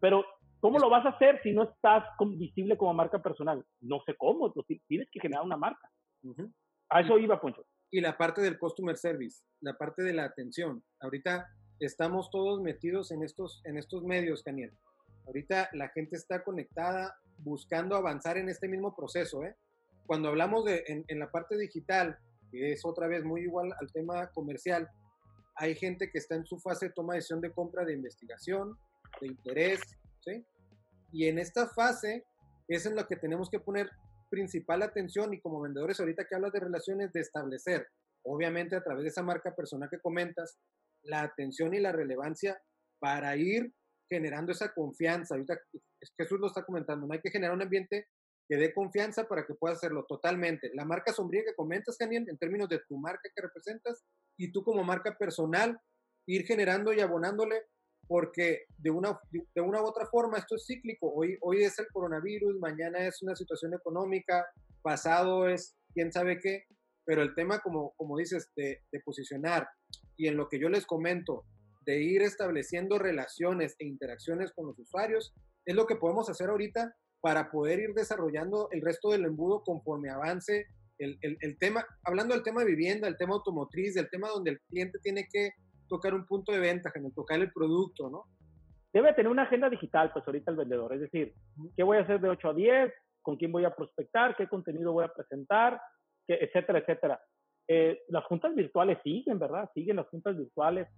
[0.00, 0.24] Pero,
[0.60, 2.04] ¿cómo lo vas a hacer si no estás
[2.36, 3.64] visible como marca personal?
[3.80, 4.52] No sé cómo,
[4.86, 5.90] tienes que generar una marca.
[6.90, 7.64] A eso iba, Poncho.
[7.90, 10.82] Y la parte del customer service, la parte de la atención.
[11.00, 11.48] Ahorita
[11.80, 14.72] estamos todos metidos en estos, en estos medios, Daniel.
[15.26, 19.44] Ahorita la gente está conectada buscando avanzar en este mismo proceso.
[19.44, 19.56] ¿eh?
[20.06, 22.18] Cuando hablamos de en, en la parte digital,
[22.50, 24.88] que es otra vez muy igual al tema comercial,
[25.56, 28.78] hay gente que está en su fase de toma de decisión de compra de investigación,
[29.20, 29.80] de interés,
[30.20, 30.44] ¿sí?
[31.12, 32.24] Y en esta fase
[32.68, 33.90] es en la que tenemos que poner
[34.30, 37.88] principal atención y como vendedores ahorita que hablas de relaciones, de establecer,
[38.22, 40.58] obviamente a través de esa marca personal que comentas,
[41.02, 42.60] la atención y la relevancia
[42.98, 43.72] para ir
[44.10, 45.34] generando esa confianza.
[45.34, 45.58] Ahorita
[46.18, 48.06] Jesús lo está comentando, no hay que generar un ambiente
[48.48, 50.70] que dé confianza para que puedas hacerlo totalmente.
[50.74, 54.04] La marca sombría que comentas, Daniel, en términos de tu marca que representas
[54.38, 55.78] y tú como marca personal,
[56.26, 57.62] ir generando y abonándole
[58.08, 61.12] porque de una, de una u otra forma esto es cíclico.
[61.14, 64.46] Hoy, hoy es el coronavirus, mañana es una situación económica,
[64.82, 66.64] pasado es quién sabe qué,
[67.04, 69.68] pero el tema, como, como dices, de, de posicionar
[70.16, 71.44] y en lo que yo les comento,
[71.84, 75.34] de ir estableciendo relaciones e interacciones con los usuarios,
[75.64, 80.10] es lo que podemos hacer ahorita para poder ir desarrollando el resto del embudo conforme
[80.10, 80.66] avance
[80.98, 84.52] el, el, el tema, hablando del tema de vivienda, el tema automotriz, del tema donde
[84.52, 85.50] el cliente tiene que
[85.88, 88.24] tocar un punto de venta, tocar el producto, ¿no?
[88.92, 91.34] Debe tener una agenda digital, pues ahorita el vendedor, es decir,
[91.76, 92.92] ¿qué voy a hacer de 8 a 10?
[93.22, 94.34] ¿Con quién voy a prospectar?
[94.36, 95.80] ¿Qué contenido voy a presentar?
[96.28, 97.20] etcétera, etcétera.
[97.66, 99.70] Eh, las juntas virtuales siguen, ¿verdad?
[99.74, 100.88] Siguen las juntas virtuales.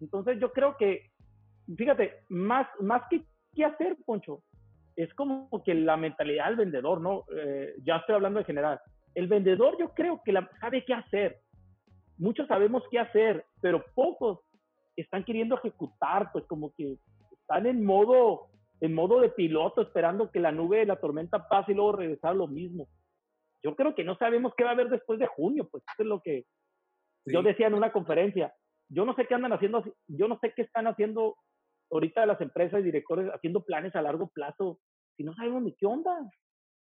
[0.00, 1.10] Entonces yo creo que,
[1.76, 3.24] fíjate, más, más que
[3.54, 4.42] qué hacer, Poncho,
[4.96, 7.24] es como que la mentalidad del vendedor, ¿no?
[7.36, 8.80] Eh, ya estoy hablando en general.
[9.14, 11.40] El vendedor yo creo que sabe qué hacer.
[12.16, 14.40] Muchos sabemos qué hacer, pero pocos
[14.96, 16.98] están queriendo ejecutar, pues como que
[17.32, 18.48] están en modo,
[18.80, 22.32] en modo de piloto, esperando que la nube de la tormenta pase y luego regresar
[22.32, 22.88] a lo mismo.
[23.62, 26.08] Yo creo que no sabemos qué va a haber después de junio, pues eso es
[26.08, 26.44] lo que
[27.26, 28.54] yo decía en una conferencia.
[28.88, 31.36] Yo no sé qué andan haciendo, yo no sé qué están haciendo
[31.90, 34.78] ahorita las empresas y directores haciendo planes a largo plazo
[35.16, 36.12] si no sabemos ni qué onda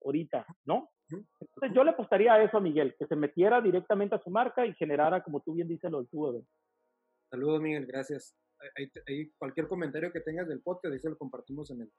[0.05, 0.90] ahorita, ¿no?
[1.11, 4.66] Entonces yo le apostaría a eso a Miguel, que se metiera directamente a su marca
[4.66, 6.42] y generara, como tú bien dices, lo del tubo.
[7.30, 8.34] Saludos, Miguel, gracias.
[9.07, 11.92] Ahí, cualquier comentario que tengas del podcast, ahí se lo compartimos en el,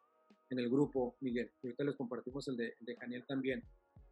[0.50, 1.52] en el grupo, Miguel.
[1.64, 3.64] Ahorita les compartimos el de, de Janiel también.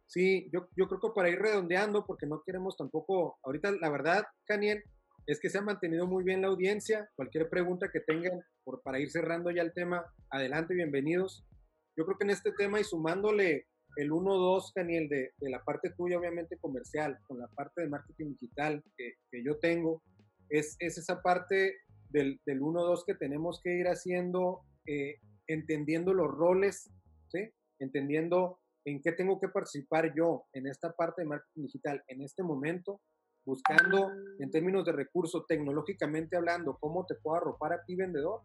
[0.06, 4.24] Sí, yo, yo creo que para ir redondeando, porque no queremos tampoco, ahorita la verdad,
[4.46, 4.82] Janiel,
[5.26, 7.10] es que se ha mantenido muy bien la audiencia.
[7.14, 11.46] Cualquier pregunta que tengan por, para ir cerrando ya el tema, adelante, bienvenidos.
[11.94, 13.66] Yo creo que en este tema y sumándole
[13.96, 18.30] el 1-2, Daniel, de, de, la parte tuya, obviamente comercial, con la parte de marketing
[18.32, 20.02] digital que, que yo tengo,
[20.48, 21.76] es, es, esa parte
[22.10, 25.16] del, del 1-2 que tenemos que ir haciendo, eh,
[25.46, 26.90] entendiendo los roles,
[27.28, 27.50] ¿sí?
[27.78, 32.42] entendiendo en qué tengo que participar yo en esta parte de marketing digital en este
[32.42, 33.00] momento,
[33.44, 38.42] buscando en términos de recursos, tecnológicamente hablando, cómo te puedo arropar a ti vendedor.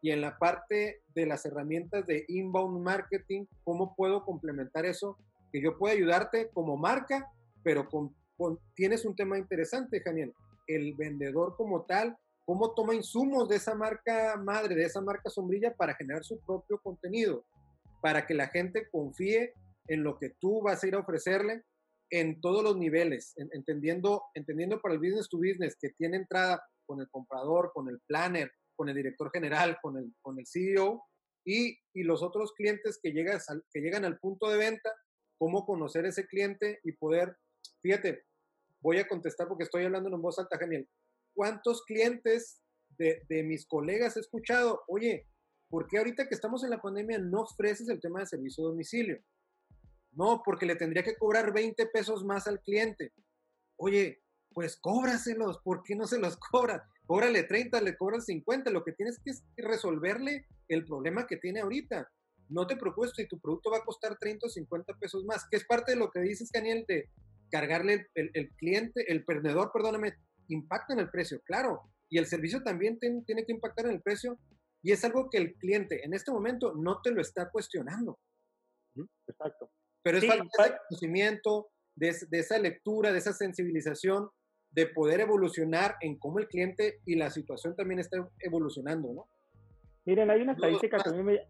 [0.00, 5.18] Y en la parte de las herramientas de inbound marketing, cómo puedo complementar eso,
[5.52, 7.30] que yo pueda ayudarte como marca,
[7.62, 8.14] pero con,
[8.74, 10.32] tienes un tema interesante, Janiel.
[10.66, 15.74] El vendedor como tal, cómo toma insumos de esa marca madre, de esa marca sombrilla
[15.74, 17.44] para generar su propio contenido,
[18.00, 19.54] para que la gente confíe
[19.88, 21.64] en lo que tú vas a ir a ofrecerle
[22.10, 27.00] en todos los niveles, entendiendo, entendiendo para el business to business que tiene entrada con
[27.00, 31.04] el comprador, con el planner, con el director general, con el, con el CEO
[31.44, 34.94] y, y los otros clientes que, llegas que llegan al punto de venta,
[35.36, 37.36] cómo conocer ese cliente y poder,
[37.82, 38.22] fíjate,
[38.80, 40.88] voy a contestar porque estoy hablando en voz alta, genial.
[41.34, 42.62] ¿Cuántos clientes
[42.96, 44.84] de, de mis colegas he escuchado?
[44.86, 45.26] Oye,
[45.68, 48.68] ¿por qué ahorita que estamos en la pandemia no ofreces el tema de servicio a
[48.68, 49.20] domicilio?
[50.12, 53.12] No, porque le tendría que cobrar 20 pesos más al cliente.
[53.76, 54.22] Oye,
[54.52, 56.88] pues cóbraselos, ¿por qué no se los cobra?
[57.08, 61.60] Cóbrale 30, le cobras 50, lo que tienes que es resolverle el problema que tiene
[61.60, 62.06] ahorita.
[62.50, 65.56] No te preocupes si tu producto va a costar 30 o 50 pesos más, que
[65.56, 67.08] es parte de lo que dices, Daniel, de
[67.50, 70.16] cargarle el, cliente, el perdedor, perdóname,
[70.48, 71.80] impacta en el precio, claro,
[72.10, 74.38] y el servicio también tiene que impactar en el precio,
[74.82, 78.18] y es algo que el cliente en este momento no te lo está cuestionando.
[79.26, 79.70] Exacto.
[80.02, 84.28] Pero es falta de ese conocimiento, de, esa lectura, de esa sensibilización,
[84.70, 89.26] de poder evolucionar en cómo el cliente y la situación también está evolucionando, ¿no?
[90.04, 91.40] Miren, hay una estadística que a mí me,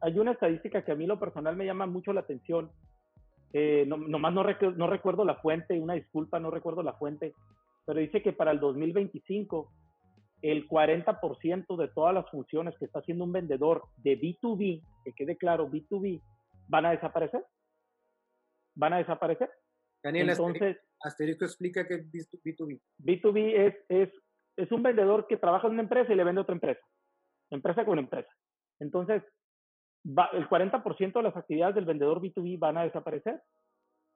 [0.00, 2.70] hay una estadística que a mí lo personal me llama mucho la atención.
[3.52, 4.44] Eh, no, nomás no,
[4.76, 7.34] no recuerdo la fuente, una disculpa, no recuerdo la fuente,
[7.84, 9.72] pero dice que para el 2025
[10.42, 15.36] el 40% de todas las funciones que está haciendo un vendedor de B2B, que quede
[15.36, 16.20] claro, B2B,
[16.68, 17.44] van a desaparecer
[18.74, 19.50] van a desaparecer.
[20.02, 22.80] Daniel, Entonces, Asterisco explica qué es B2B.
[22.98, 24.10] B2B es, es,
[24.56, 26.80] es un vendedor que trabaja en una empresa y le vende a otra empresa.
[27.50, 28.30] Empresa con empresa.
[28.80, 29.22] Entonces,
[30.06, 33.40] va, el 40% de las actividades del vendedor B2B van a desaparecer.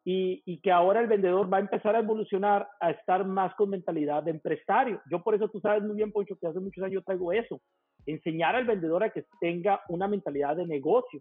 [0.04, 3.68] Y, y, que ahora el vendedor va a empezar a evolucionar a estar más con
[3.68, 5.02] mentalidad de empresario.
[5.10, 7.60] Yo por eso tú sabes muy bien, Poncho, que hace muchos años yo traigo eso.
[8.06, 11.20] Enseñar al vendedor a que tenga una mentalidad de negocio.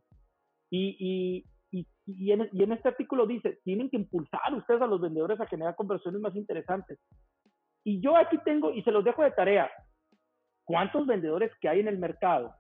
[0.70, 1.46] Y, y,
[2.06, 6.22] y, en, este artículo dice, tienen que impulsar ustedes a los vendedores a generar conversiones
[6.22, 7.00] más interesantes.
[7.84, 9.70] Y yo aquí tengo, y se los dejo de tarea,
[10.64, 12.54] ¿cuántos vendedores que hay en el mercado?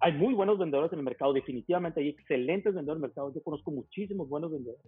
[0.00, 3.42] Hay muy buenos vendedores en el mercado, definitivamente hay excelentes vendedores en el mercado, yo
[3.42, 4.82] conozco muchísimos buenos vendedores.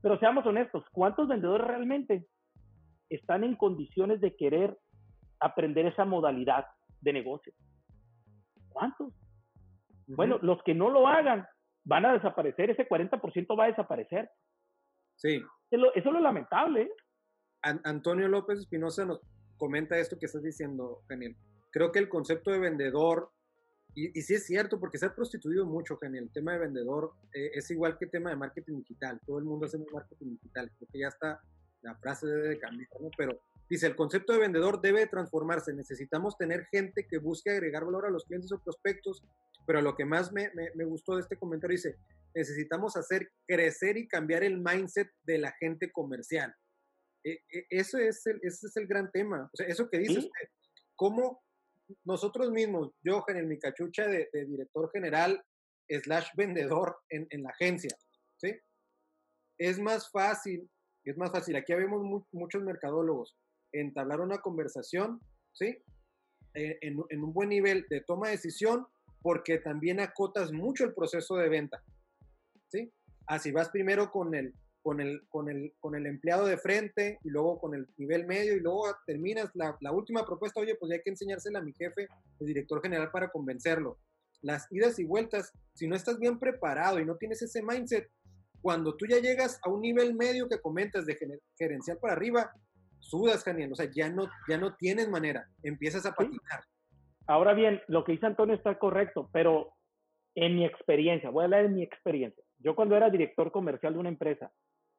[0.00, 2.26] Pero seamos honestos, ¿cuántos vendedores realmente
[3.10, 4.78] están en condiciones de querer
[5.40, 6.66] aprender esa modalidad
[7.00, 7.52] de negocio?
[8.68, 9.12] ¿Cuántos?
[10.06, 11.46] Bueno, los que no lo hagan
[11.88, 14.30] van a desaparecer, ese 40% va a desaparecer.
[15.16, 15.42] Sí.
[15.70, 16.82] Eso, es lo lamentable.
[16.82, 16.90] ¿eh?
[17.62, 19.20] Antonio López Espinosa nos
[19.56, 21.34] comenta esto que estás diciendo, Daniel.
[21.70, 23.30] Creo que el concepto de vendedor,
[23.94, 27.14] y, y sí es cierto, porque se ha prostituido mucho, Daniel, el tema de vendedor
[27.32, 29.18] eh, es igual que el tema de marketing digital.
[29.26, 30.70] Todo el mundo hace marketing digital.
[30.76, 31.40] Creo que ya está,
[31.80, 33.08] la frase debe cambiar, ¿no?
[33.16, 35.72] Pero dice, el concepto de vendedor debe transformarse.
[35.72, 39.22] Necesitamos tener gente que busque agregar valor a los clientes o prospectos
[39.68, 41.98] pero lo que más me, me, gustó de este comentario dice,
[42.34, 46.54] necesitamos hacer crecer y cambiar el mindset de la gente comercial.
[47.22, 49.50] E, e, eso es el, ese es el gran tema.
[49.52, 50.48] O sea, eso que dice usted,
[50.96, 51.44] cómo
[52.04, 55.44] nosotros mismos, yo en mi cachucha de, director general,
[55.86, 57.94] slash vendedor en, en la agencia,
[58.38, 58.58] ¿sí?
[59.58, 60.66] Es más fácil,
[61.04, 63.36] es más fácil, aquí vemos muchos mercadólogos,
[63.72, 65.20] entablar una conversación,
[65.52, 65.78] ¿sí?
[66.54, 68.86] Eh, en, un buen nivel de toma de decisión,
[69.20, 71.82] porque también acotas mucho el proceso de venta,
[72.68, 72.92] ¿sí?
[73.26, 77.30] Así vas primero con el, con el, con el, con el empleado de frente y
[77.30, 80.96] luego con el nivel medio y luego terminas la, la última propuesta, oye, pues ya
[80.96, 82.08] hay que enseñársela a mi jefe,
[82.40, 83.98] el director general, para convencerlo.
[84.40, 88.08] Las idas y vueltas, si no estás bien preparado y no tienes ese mindset,
[88.60, 91.16] cuando tú ya llegas a un nivel medio que comentas de
[91.56, 92.52] gerencial para arriba,
[93.00, 96.64] sudas, Daniel, o sea, ya no, ya no tienes manera, empiezas a patinar.
[97.26, 99.74] Ahora bien, lo que dice Antonio está correcto, pero
[100.34, 102.42] en mi experiencia, voy a hablar de mi experiencia.
[102.58, 104.50] Yo cuando era director comercial de una empresa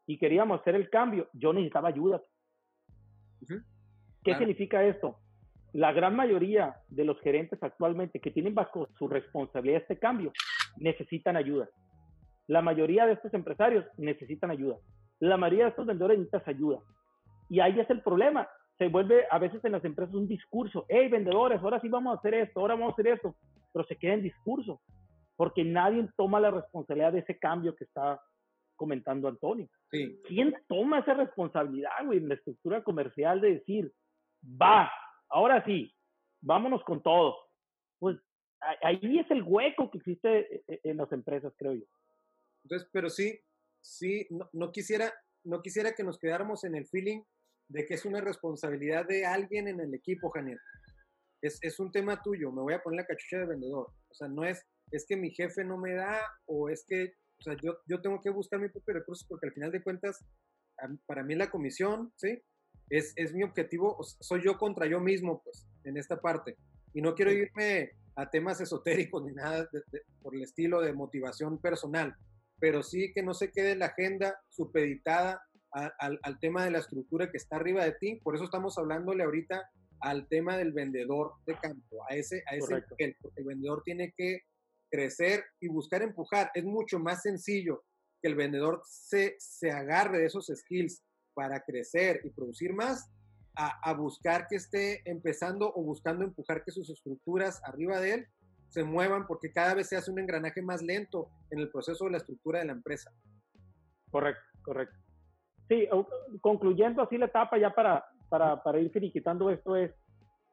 [0.05, 2.21] y queríamos hacer el cambio, yo necesitaba ayuda.
[4.23, 5.19] ¿Qué significa esto?
[5.73, 10.31] La gran mayoría de los gerentes actualmente que tienen bajo su responsabilidad este cambio
[10.77, 11.69] necesitan ayuda.
[12.47, 14.77] La mayoría de estos empresarios necesitan ayuda.
[15.19, 16.79] La mayoría de estos vendedores necesitan ayuda.
[17.49, 18.47] Y ahí es el problema.
[18.77, 20.85] Se vuelve a veces en las empresas un discurso.
[20.87, 23.35] Hey, vendedores, ahora sí vamos a hacer esto, ahora vamos a hacer esto.
[23.73, 24.81] Pero se queda en discurso.
[25.35, 28.21] Porque nadie toma la responsabilidad de ese cambio que está
[28.79, 29.67] comentando Antonio.
[29.89, 33.91] ¿Quién toma esa responsabilidad, güey, en la estructura comercial de decir,
[34.41, 34.89] va,
[35.27, 35.93] ahora sí,
[36.41, 37.35] vámonos con todo?
[37.99, 38.17] Pues
[38.81, 41.85] ahí es el hueco que existe eh, eh, en las empresas, creo yo.
[42.63, 43.37] Entonces, pero sí,
[43.81, 45.11] sí, no, quisiera,
[45.43, 47.21] no quisiera que nos quedáramos en el feeling
[47.69, 50.59] de que es una responsabilidad de alguien en el equipo, Janiel.
[51.41, 53.87] Es, es un tema tuyo, me voy a poner la cachucha de vendedor.
[54.09, 54.61] O sea, no es,
[54.91, 58.19] es que mi jefe no me da o es que o sea, yo, yo tengo
[58.21, 60.25] que buscar mi propio recursos porque al final de cuentas,
[61.05, 62.41] para mí la comisión, ¿sí?
[62.89, 66.57] Es, es mi objetivo, soy yo contra yo mismo, pues, en esta parte.
[66.93, 69.69] Y no quiero irme a temas esotéricos ni nada
[70.21, 72.13] por el estilo de motivación personal,
[72.59, 75.41] pero sí que no se quede la agenda supeditada
[75.71, 78.19] al, al, tema de la estructura que está arriba de ti.
[78.23, 79.69] Por eso estamos hablándole ahorita
[80.01, 84.41] al tema del vendedor de campo, a ese, a ese porque el vendedor tiene que
[84.89, 86.51] crecer y buscar empujar.
[86.53, 87.83] Es mucho más sencillo
[88.21, 91.03] que el vendedor se, se agarre de esos skills
[91.33, 93.09] para crecer y producir más
[93.55, 98.27] a, buscar que esté empezando o buscando empujar que sus estructuras arriba de él
[98.69, 102.11] se muevan porque cada vez se hace un engranaje más lento en el proceso de
[102.11, 103.11] la estructura de la empresa.
[104.11, 104.97] Correcto, correcto.
[105.69, 105.87] Sí,
[106.41, 109.93] concluyendo así la etapa ya para, para, para ir finiquitando esto es,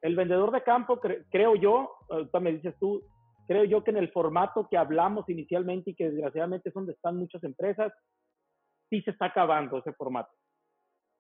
[0.03, 1.01] el vendedor de campo,
[1.31, 3.03] creo yo, ahorita me dices tú,
[3.47, 7.17] creo yo que en el formato que hablamos inicialmente y que desgraciadamente es donde están
[7.17, 7.93] muchas empresas,
[8.91, 10.31] sí se está acabando ese formato.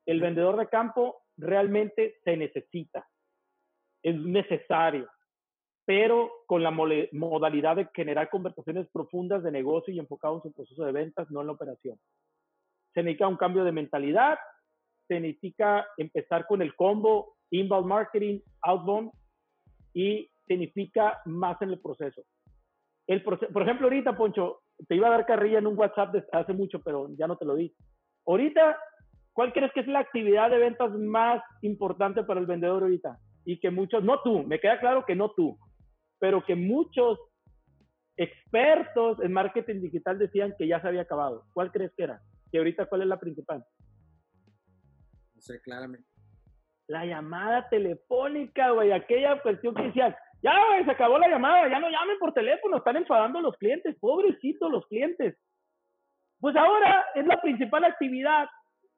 [0.04, 3.08] El vendedor de campo realmente se necesita,
[4.02, 5.08] es necesario,
[5.84, 10.84] pero con la modalidad de generar conversaciones profundas de negocio y enfocado en su proceso
[10.84, 11.98] de ventas, no en la operación.
[12.96, 14.38] Se necesita un cambio de mentalidad,
[15.06, 19.10] se necesita empezar con el combo inbound marketing, outbound
[19.92, 22.22] y significa más en el proceso.
[23.06, 26.80] El por ejemplo, ahorita, Poncho, te iba a dar carrilla en un WhatsApp hace mucho,
[26.80, 27.70] pero ya no te lo di.
[28.26, 28.78] Ahorita,
[29.34, 33.18] ¿cuál crees que es la actividad de ventas más importante para el vendedor ahorita?
[33.44, 35.58] Y que muchos, no tú, me queda claro que no tú,
[36.18, 37.20] pero que muchos
[38.16, 41.44] expertos en marketing digital decían que ya se había acabado.
[41.52, 42.22] ¿Cuál crees que era?
[42.56, 43.62] Que ahorita, ¿cuál es la principal?
[45.34, 46.08] No sé, claramente.
[46.88, 51.90] La llamada telefónica, güey, aquella cuestión que decían, ya, se acabó la llamada, ya no
[51.90, 55.36] llamen por teléfono, están enfadando a los clientes, pobrecitos los clientes.
[56.40, 58.48] Pues ahora es la principal actividad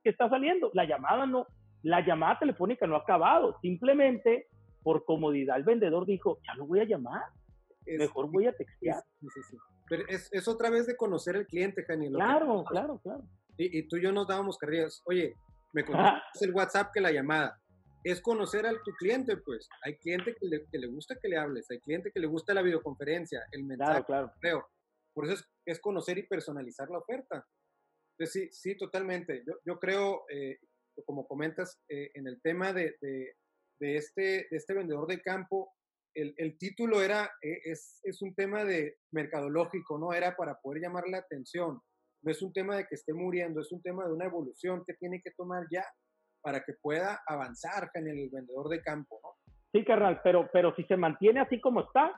[0.05, 0.71] que está saliendo.
[0.73, 1.45] La llamada no,
[1.83, 4.47] la llamada telefónica no ha acabado, simplemente
[4.85, 7.25] por comodidad el vendedor dijo, ya no voy a llamar,
[7.87, 9.03] mejor voy a textear.
[9.89, 12.13] Pero es, otra vez de conocer al cliente, Jani.
[12.13, 13.25] Claro, claro, claro.
[13.59, 15.35] Y, tú y yo nos dábamos carreras, oye,
[15.73, 17.61] me conoces el WhatsApp que la llamada
[18.05, 19.69] es conocer a tu cliente, pues.
[19.83, 22.55] Hay cliente que le, que le, gusta que le hables, hay cliente que le gusta
[22.55, 24.69] la videoconferencia, el mensaje, claro, claro.
[25.13, 27.45] Por eso es, conocer y personalizar la oferta.
[28.17, 29.43] Entonces, sí, sí, totalmente.
[29.47, 30.59] Yo, yo creo, eh,
[31.05, 33.35] como comentas, eh, en el tema de, de,
[33.81, 35.73] de, este, de este vendedor de campo,
[36.15, 40.13] el, el título era, eh, es, es un tema de mercadológico, ¿no?
[40.13, 41.81] Era para poder llamar la atención.
[42.23, 44.95] No es un tema de que esté muriendo, es un tema de una evolución que
[44.95, 45.85] tiene que tomar ya
[46.41, 49.31] para que pueda avanzar en el vendedor de campo, ¿no?
[49.73, 52.13] Sí, carnal, pero, pero si se mantiene así como está,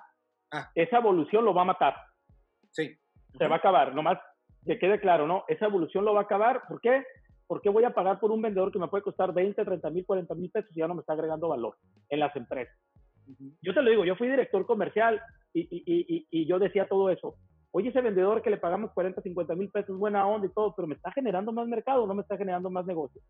[0.52, 0.70] ah.
[0.74, 1.94] esa evolución lo va a matar.
[2.70, 2.96] Sí.
[3.36, 4.18] Se va a acabar, nomás
[4.64, 5.44] que quede claro, ¿no?
[5.48, 6.62] Esa evolución lo va a acabar.
[6.68, 7.04] ¿Por qué?
[7.46, 10.06] ¿Por qué voy a pagar por un vendedor que me puede costar 20, 30 mil,
[10.06, 11.76] 40 mil pesos y ya no me está agregando valor
[12.08, 12.76] en las empresas?
[13.62, 15.20] Yo te lo digo, yo fui director comercial
[15.52, 17.36] y, y, y, y, yo decía todo eso.
[17.72, 20.88] Oye, ese vendedor que le pagamos 40, 50 mil pesos, buena onda y todo, pero
[20.88, 23.20] me está generando más mercado, no me está generando más negocio.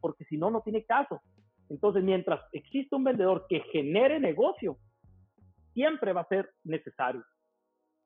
[0.00, 1.20] Porque si no, no tiene caso.
[1.68, 4.78] Entonces, mientras existe un vendedor que genere negocio,
[5.74, 7.24] siempre va a ser necesario.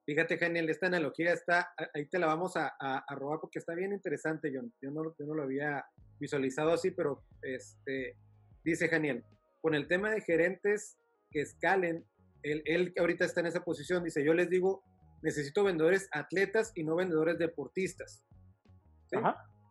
[0.04, 3.92] Fíjate, Genial, esta analogía está, ahí te la vamos a, a, robar porque está bien
[3.92, 4.72] interesante, John.
[4.82, 5.84] Yo no, yo no lo había
[6.18, 8.16] visualizado así, pero este,
[8.64, 9.24] dice Genial,
[9.60, 10.98] con el tema de gerentes
[11.30, 12.04] que escalen,
[12.42, 14.82] él, él ahorita está en esa posición, dice, yo les digo,
[15.22, 18.24] necesito vendedores atletas y no vendedores deportistas.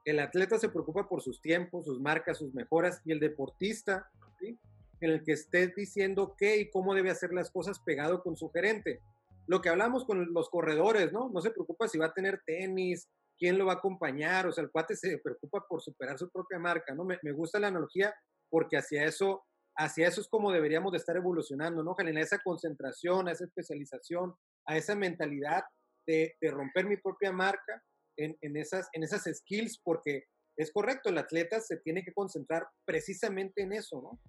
[0.05, 4.09] El atleta se preocupa por sus tiempos, sus marcas, sus mejoras, y el deportista,
[4.41, 8.49] en el que esté diciendo qué y cómo debe hacer las cosas pegado con su
[8.49, 9.01] gerente.
[9.47, 11.29] Lo que hablamos con los corredores, ¿no?
[11.29, 14.63] No se preocupa si va a tener tenis, quién lo va a acompañar, o sea,
[14.63, 17.03] el cuate se preocupa por superar su propia marca, ¿no?
[17.03, 18.13] Me, me gusta la analogía
[18.49, 19.43] porque hacia eso,
[19.75, 21.95] hacia eso es como deberíamos de estar evolucionando, ¿no?
[21.95, 24.35] Generar esa concentración, esa especialización,
[24.65, 25.63] a esa mentalidad
[26.05, 27.81] de, romper mi propia marca
[28.17, 30.25] en, esas, en esas skills, porque
[30.57, 34.19] es correcto, el atleta se tiene que concentrar precisamente en eso, ¿no?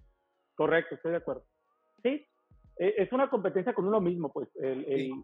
[0.55, 1.45] Correcto, estoy de acuerdo.
[2.01, 2.25] Sí,
[2.77, 4.49] e, es una competencia con uno mismo, pues.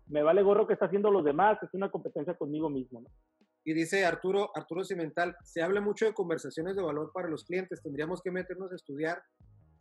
[0.08, 3.10] Me vale gorro que está haciendo los demás, es una competencia conmigo mismo, ¿no?
[3.64, 7.82] Y dice Arturo, Arturo Cimental, se habla mucho de conversaciones de valor para los clientes,
[7.82, 9.22] tendríamos que meternos a estudiar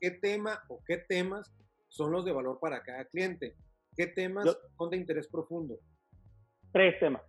[0.01, 1.55] qué tema o qué temas
[1.89, 3.55] son los de valor para cada cliente.
[3.99, 4.47] ¿Qué temas
[4.77, 5.75] son de interés profundo?
[6.71, 7.21] Tres temas.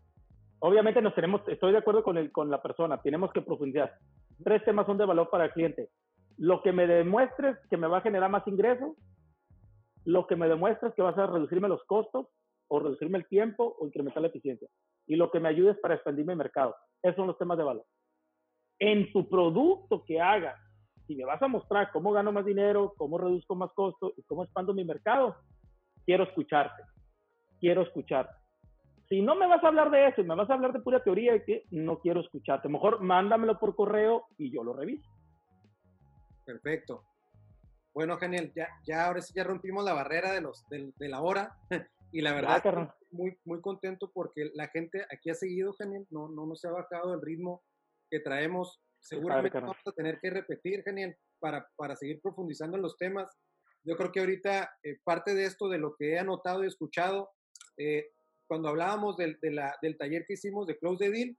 [0.59, 3.91] Obviamente nos tenemos, estoy de acuerdo con, el, con la persona, tenemos que profundizar.
[4.43, 5.89] Tres temas son de valor para el cliente.
[6.38, 8.95] Lo que me demuestres que me va a generar más ingresos,
[10.05, 12.28] lo que me demuestres que vas a reducirme los costos
[12.67, 14.67] o reducirme el tiempo o incrementar la eficiencia.
[15.07, 16.76] Y lo que me ayudes para expandir mi mercado.
[17.01, 17.86] Esos son los temas de valor.
[18.78, 20.55] En tu producto que hagas,
[21.07, 24.43] si me vas a mostrar cómo gano más dinero, cómo reduzco más costos y cómo
[24.43, 25.36] expando mi mercado,
[26.10, 26.82] quiero escucharte,
[27.60, 28.34] quiero escucharte.
[29.10, 31.03] Si no me vas a hablar de eso y me vas a hablar de pura
[31.03, 35.07] teoría y que no quiero escucharte, mejor mándamelo por correo y yo lo reviso.
[36.47, 37.03] Perfecto.
[37.93, 38.51] Bueno, genial.
[38.55, 41.55] Ya, ya ahora sí ya rompimos la barrera de, los, de, la hora
[42.12, 46.07] y la verdad estoy muy, muy contento porque la gente aquí ha seguido, genial.
[46.10, 47.62] No, no nos ha bajado el ritmo
[48.10, 48.82] que traemos.
[48.99, 53.30] Seguramente vamos a tener que repetir, genial, para, para seguir profundizando en los temas
[53.84, 57.30] yo creo que ahorita eh, parte de esto, de lo que he anotado y escuchado,
[57.78, 58.10] eh,
[58.48, 61.38] cuando hablábamos del, del taller que hicimos de Close the Deal,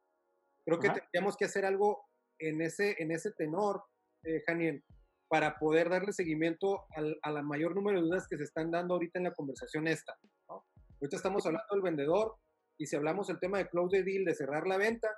[0.64, 2.06] creo que teníamos que hacer algo
[2.38, 3.82] en ese, en ese tenor,
[4.22, 4.84] eh, Janiel,
[5.28, 8.94] para poder darle seguimiento al, a la mayor número de dudas que se están dando
[8.94, 10.16] ahorita en la conversación esta.
[10.48, 10.64] ¿no?
[11.00, 12.36] Ahorita estamos hablando del vendedor
[12.78, 15.08] y si hablamos del tema de Close the Deal, de cerrar la venta,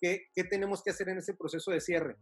[0.00, 2.16] ¿qué, qué tenemos que hacer en ese proceso de cierre?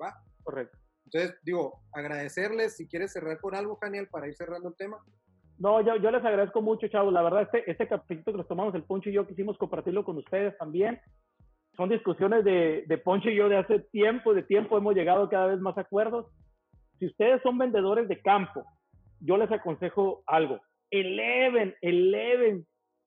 [0.00, 0.14] ¿Va?
[0.42, 0.78] Correcto.
[1.12, 4.98] Entonces, digo, agradecerles si quieres cerrar con algo, Daniel, para ir cerrando el tema.
[5.58, 7.12] No, yo, yo les agradezco mucho, chavos.
[7.12, 10.16] La verdad, este, este capítulo que nos tomamos el Poncho y yo quisimos compartirlo con
[10.18, 11.00] ustedes también.
[11.76, 15.48] Son discusiones de, de Poncho y yo de hace tiempo, de tiempo hemos llegado cada
[15.48, 16.26] vez más a acuerdos.
[16.98, 18.64] Si ustedes son vendedores de campo,
[19.20, 20.60] yo les aconsejo algo.
[20.90, 22.66] Eleven, eleven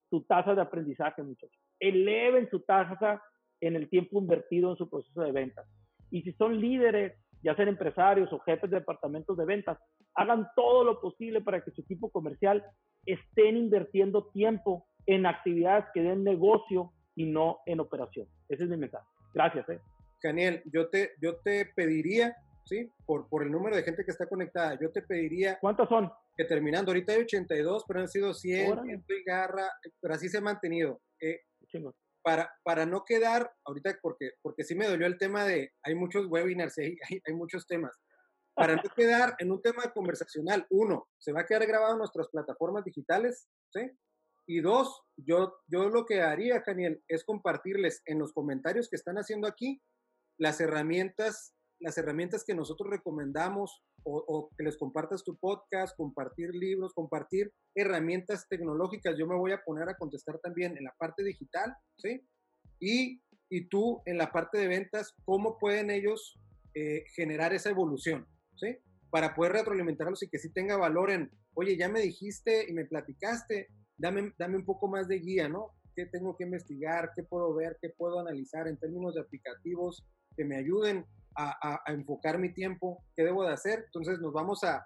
[0.09, 1.59] su tasa de aprendizaje, muchachos.
[1.79, 3.21] Eleven su tasa
[3.61, 5.65] en el tiempo invertido en su proceso de ventas.
[6.11, 9.77] Y si son líderes ya sean empresarios o jefes de departamentos de ventas,
[10.15, 12.63] hagan todo lo posible para que su equipo comercial
[13.05, 18.27] estén invirtiendo tiempo en actividades que den negocio y no en operación.
[18.49, 19.05] Ese es mi mensaje.
[19.33, 19.67] Gracias.
[19.69, 19.79] ¿eh?
[20.23, 22.35] Daniel, yo te, yo te pediría,
[22.65, 22.89] ¿sí?
[23.05, 25.59] Por, por el número de gente que está conectada, yo te pediría...
[25.59, 26.11] ¿Cuántos son?
[26.37, 29.69] Que terminando, ahorita hay 82, pero han sido 100, y garra,
[29.99, 31.01] pero así se ha mantenido.
[31.19, 31.41] Eh,
[32.23, 36.27] para, para no quedar, ahorita porque, porque sí me dolió el tema de, hay muchos
[36.27, 37.99] webinars, hay, hay, muchos temas,
[38.55, 42.29] para no quedar en un tema conversacional, uno, se va a quedar grabado en nuestras
[42.29, 43.91] plataformas digitales, ¿sí?
[44.45, 49.17] Y dos, yo, yo lo que haría, Daniel, es compartirles en los comentarios que están
[49.17, 49.81] haciendo aquí
[50.37, 56.93] las herramientas, las herramientas que nosotros recomendamos o, que les compartas tu podcast, compartir libros,
[56.93, 59.15] compartir herramientas tecnológicas.
[59.17, 62.21] Yo me voy a poner a contestar también en la parte digital, ¿sí?
[62.79, 66.39] Y, y tú en la parte de ventas, ¿cómo pueden ellos
[66.73, 68.77] eh, generar esa evolución, ¿sí?
[69.09, 72.85] Para poder retroalimentarlos y que sí tenga valor en, oye, ya me dijiste y me
[72.85, 75.71] platicaste, dame, dame un poco más de guía, ¿no?
[75.95, 77.11] ¿Qué tengo que investigar?
[77.15, 77.77] ¿Qué puedo ver?
[77.81, 80.05] ¿Qué puedo analizar en términos de aplicativos
[80.35, 81.05] que me ayuden
[81.35, 83.83] a, enfocar mi tiempo, qué debo de hacer.
[83.85, 84.85] Entonces nos vamos a,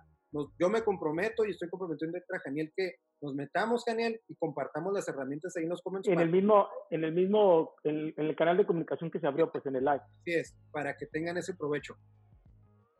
[0.59, 5.07] yo me comprometo y estoy comprometiendo a Janiel que nos metamos, Janiel, y compartamos las
[5.07, 9.19] herramientas ahí nos En el mismo, en el mismo, en, el canal de comunicación que
[9.19, 10.01] se abrió, pues en el live.
[10.21, 11.95] Así es, para que tengan ese provecho.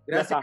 [0.05, 0.41] Gracias.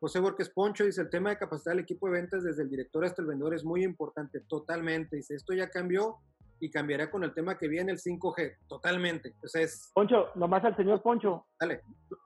[0.00, 3.04] José Borges Poncho dice, el tema de capacidad del equipo de ventas desde el director
[3.04, 5.14] hasta el vendedor es muy importante, totalmente.
[5.14, 6.16] Dice, esto ya cambió
[6.62, 9.30] y cambiaría con el tema que viene, el 5G, totalmente.
[9.30, 11.48] Entonces, Poncho, nomás al señor Poncho.
[11.58, 11.82] Dale.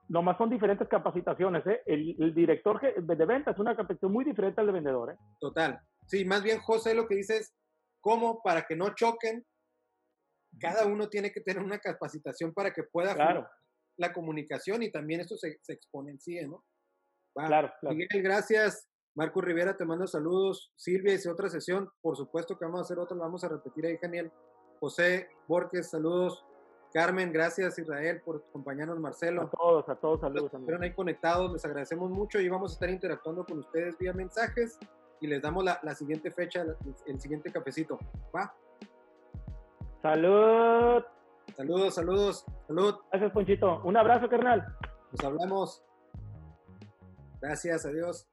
[0.09, 1.81] Nomás son diferentes capacitaciones, ¿eh?
[1.87, 5.17] El, director de venta es una capacitación muy diferente al de vendedor, ¿eh?
[5.39, 5.81] Total.
[6.05, 7.55] Sí, más bien José lo que dice es,
[7.99, 9.43] ¿cómo para que no choquen?
[10.59, 13.49] Cada uno tiene que tener una capacitación para que pueda claro.
[13.97, 16.63] la comunicación y también esto se, se exponencie, ¿no?
[17.33, 17.95] Claro, claro.
[17.95, 18.87] Miguel, gracias.
[19.17, 20.71] Marco Rivera te manda saludos.
[20.75, 21.89] Silvia dice otra sesión.
[22.03, 24.31] Por supuesto que vamos a hacer otra, la vamos a repetir ahí, genial.
[24.79, 26.45] José Borges, saludos.
[26.93, 29.41] Carmen, gracias Israel por acompañarnos, Marcelo.
[29.41, 30.53] A todos, a todos, saludos.
[30.53, 34.77] Estuvieron ahí conectados, les agradecemos mucho y vamos a estar interactuando con ustedes vía mensajes
[35.19, 36.63] y les damos la, la siguiente fecha,
[37.07, 37.97] el siguiente cafecito.
[38.35, 38.53] ¿Va?
[40.03, 41.03] Salud.
[41.55, 42.95] Saludos, saludos, salud.
[43.09, 43.81] Gracias, Ponchito.
[43.83, 44.77] Un abrazo, carnal.
[45.11, 45.83] Nos hablamos.
[47.41, 48.27] Gracias, adiós.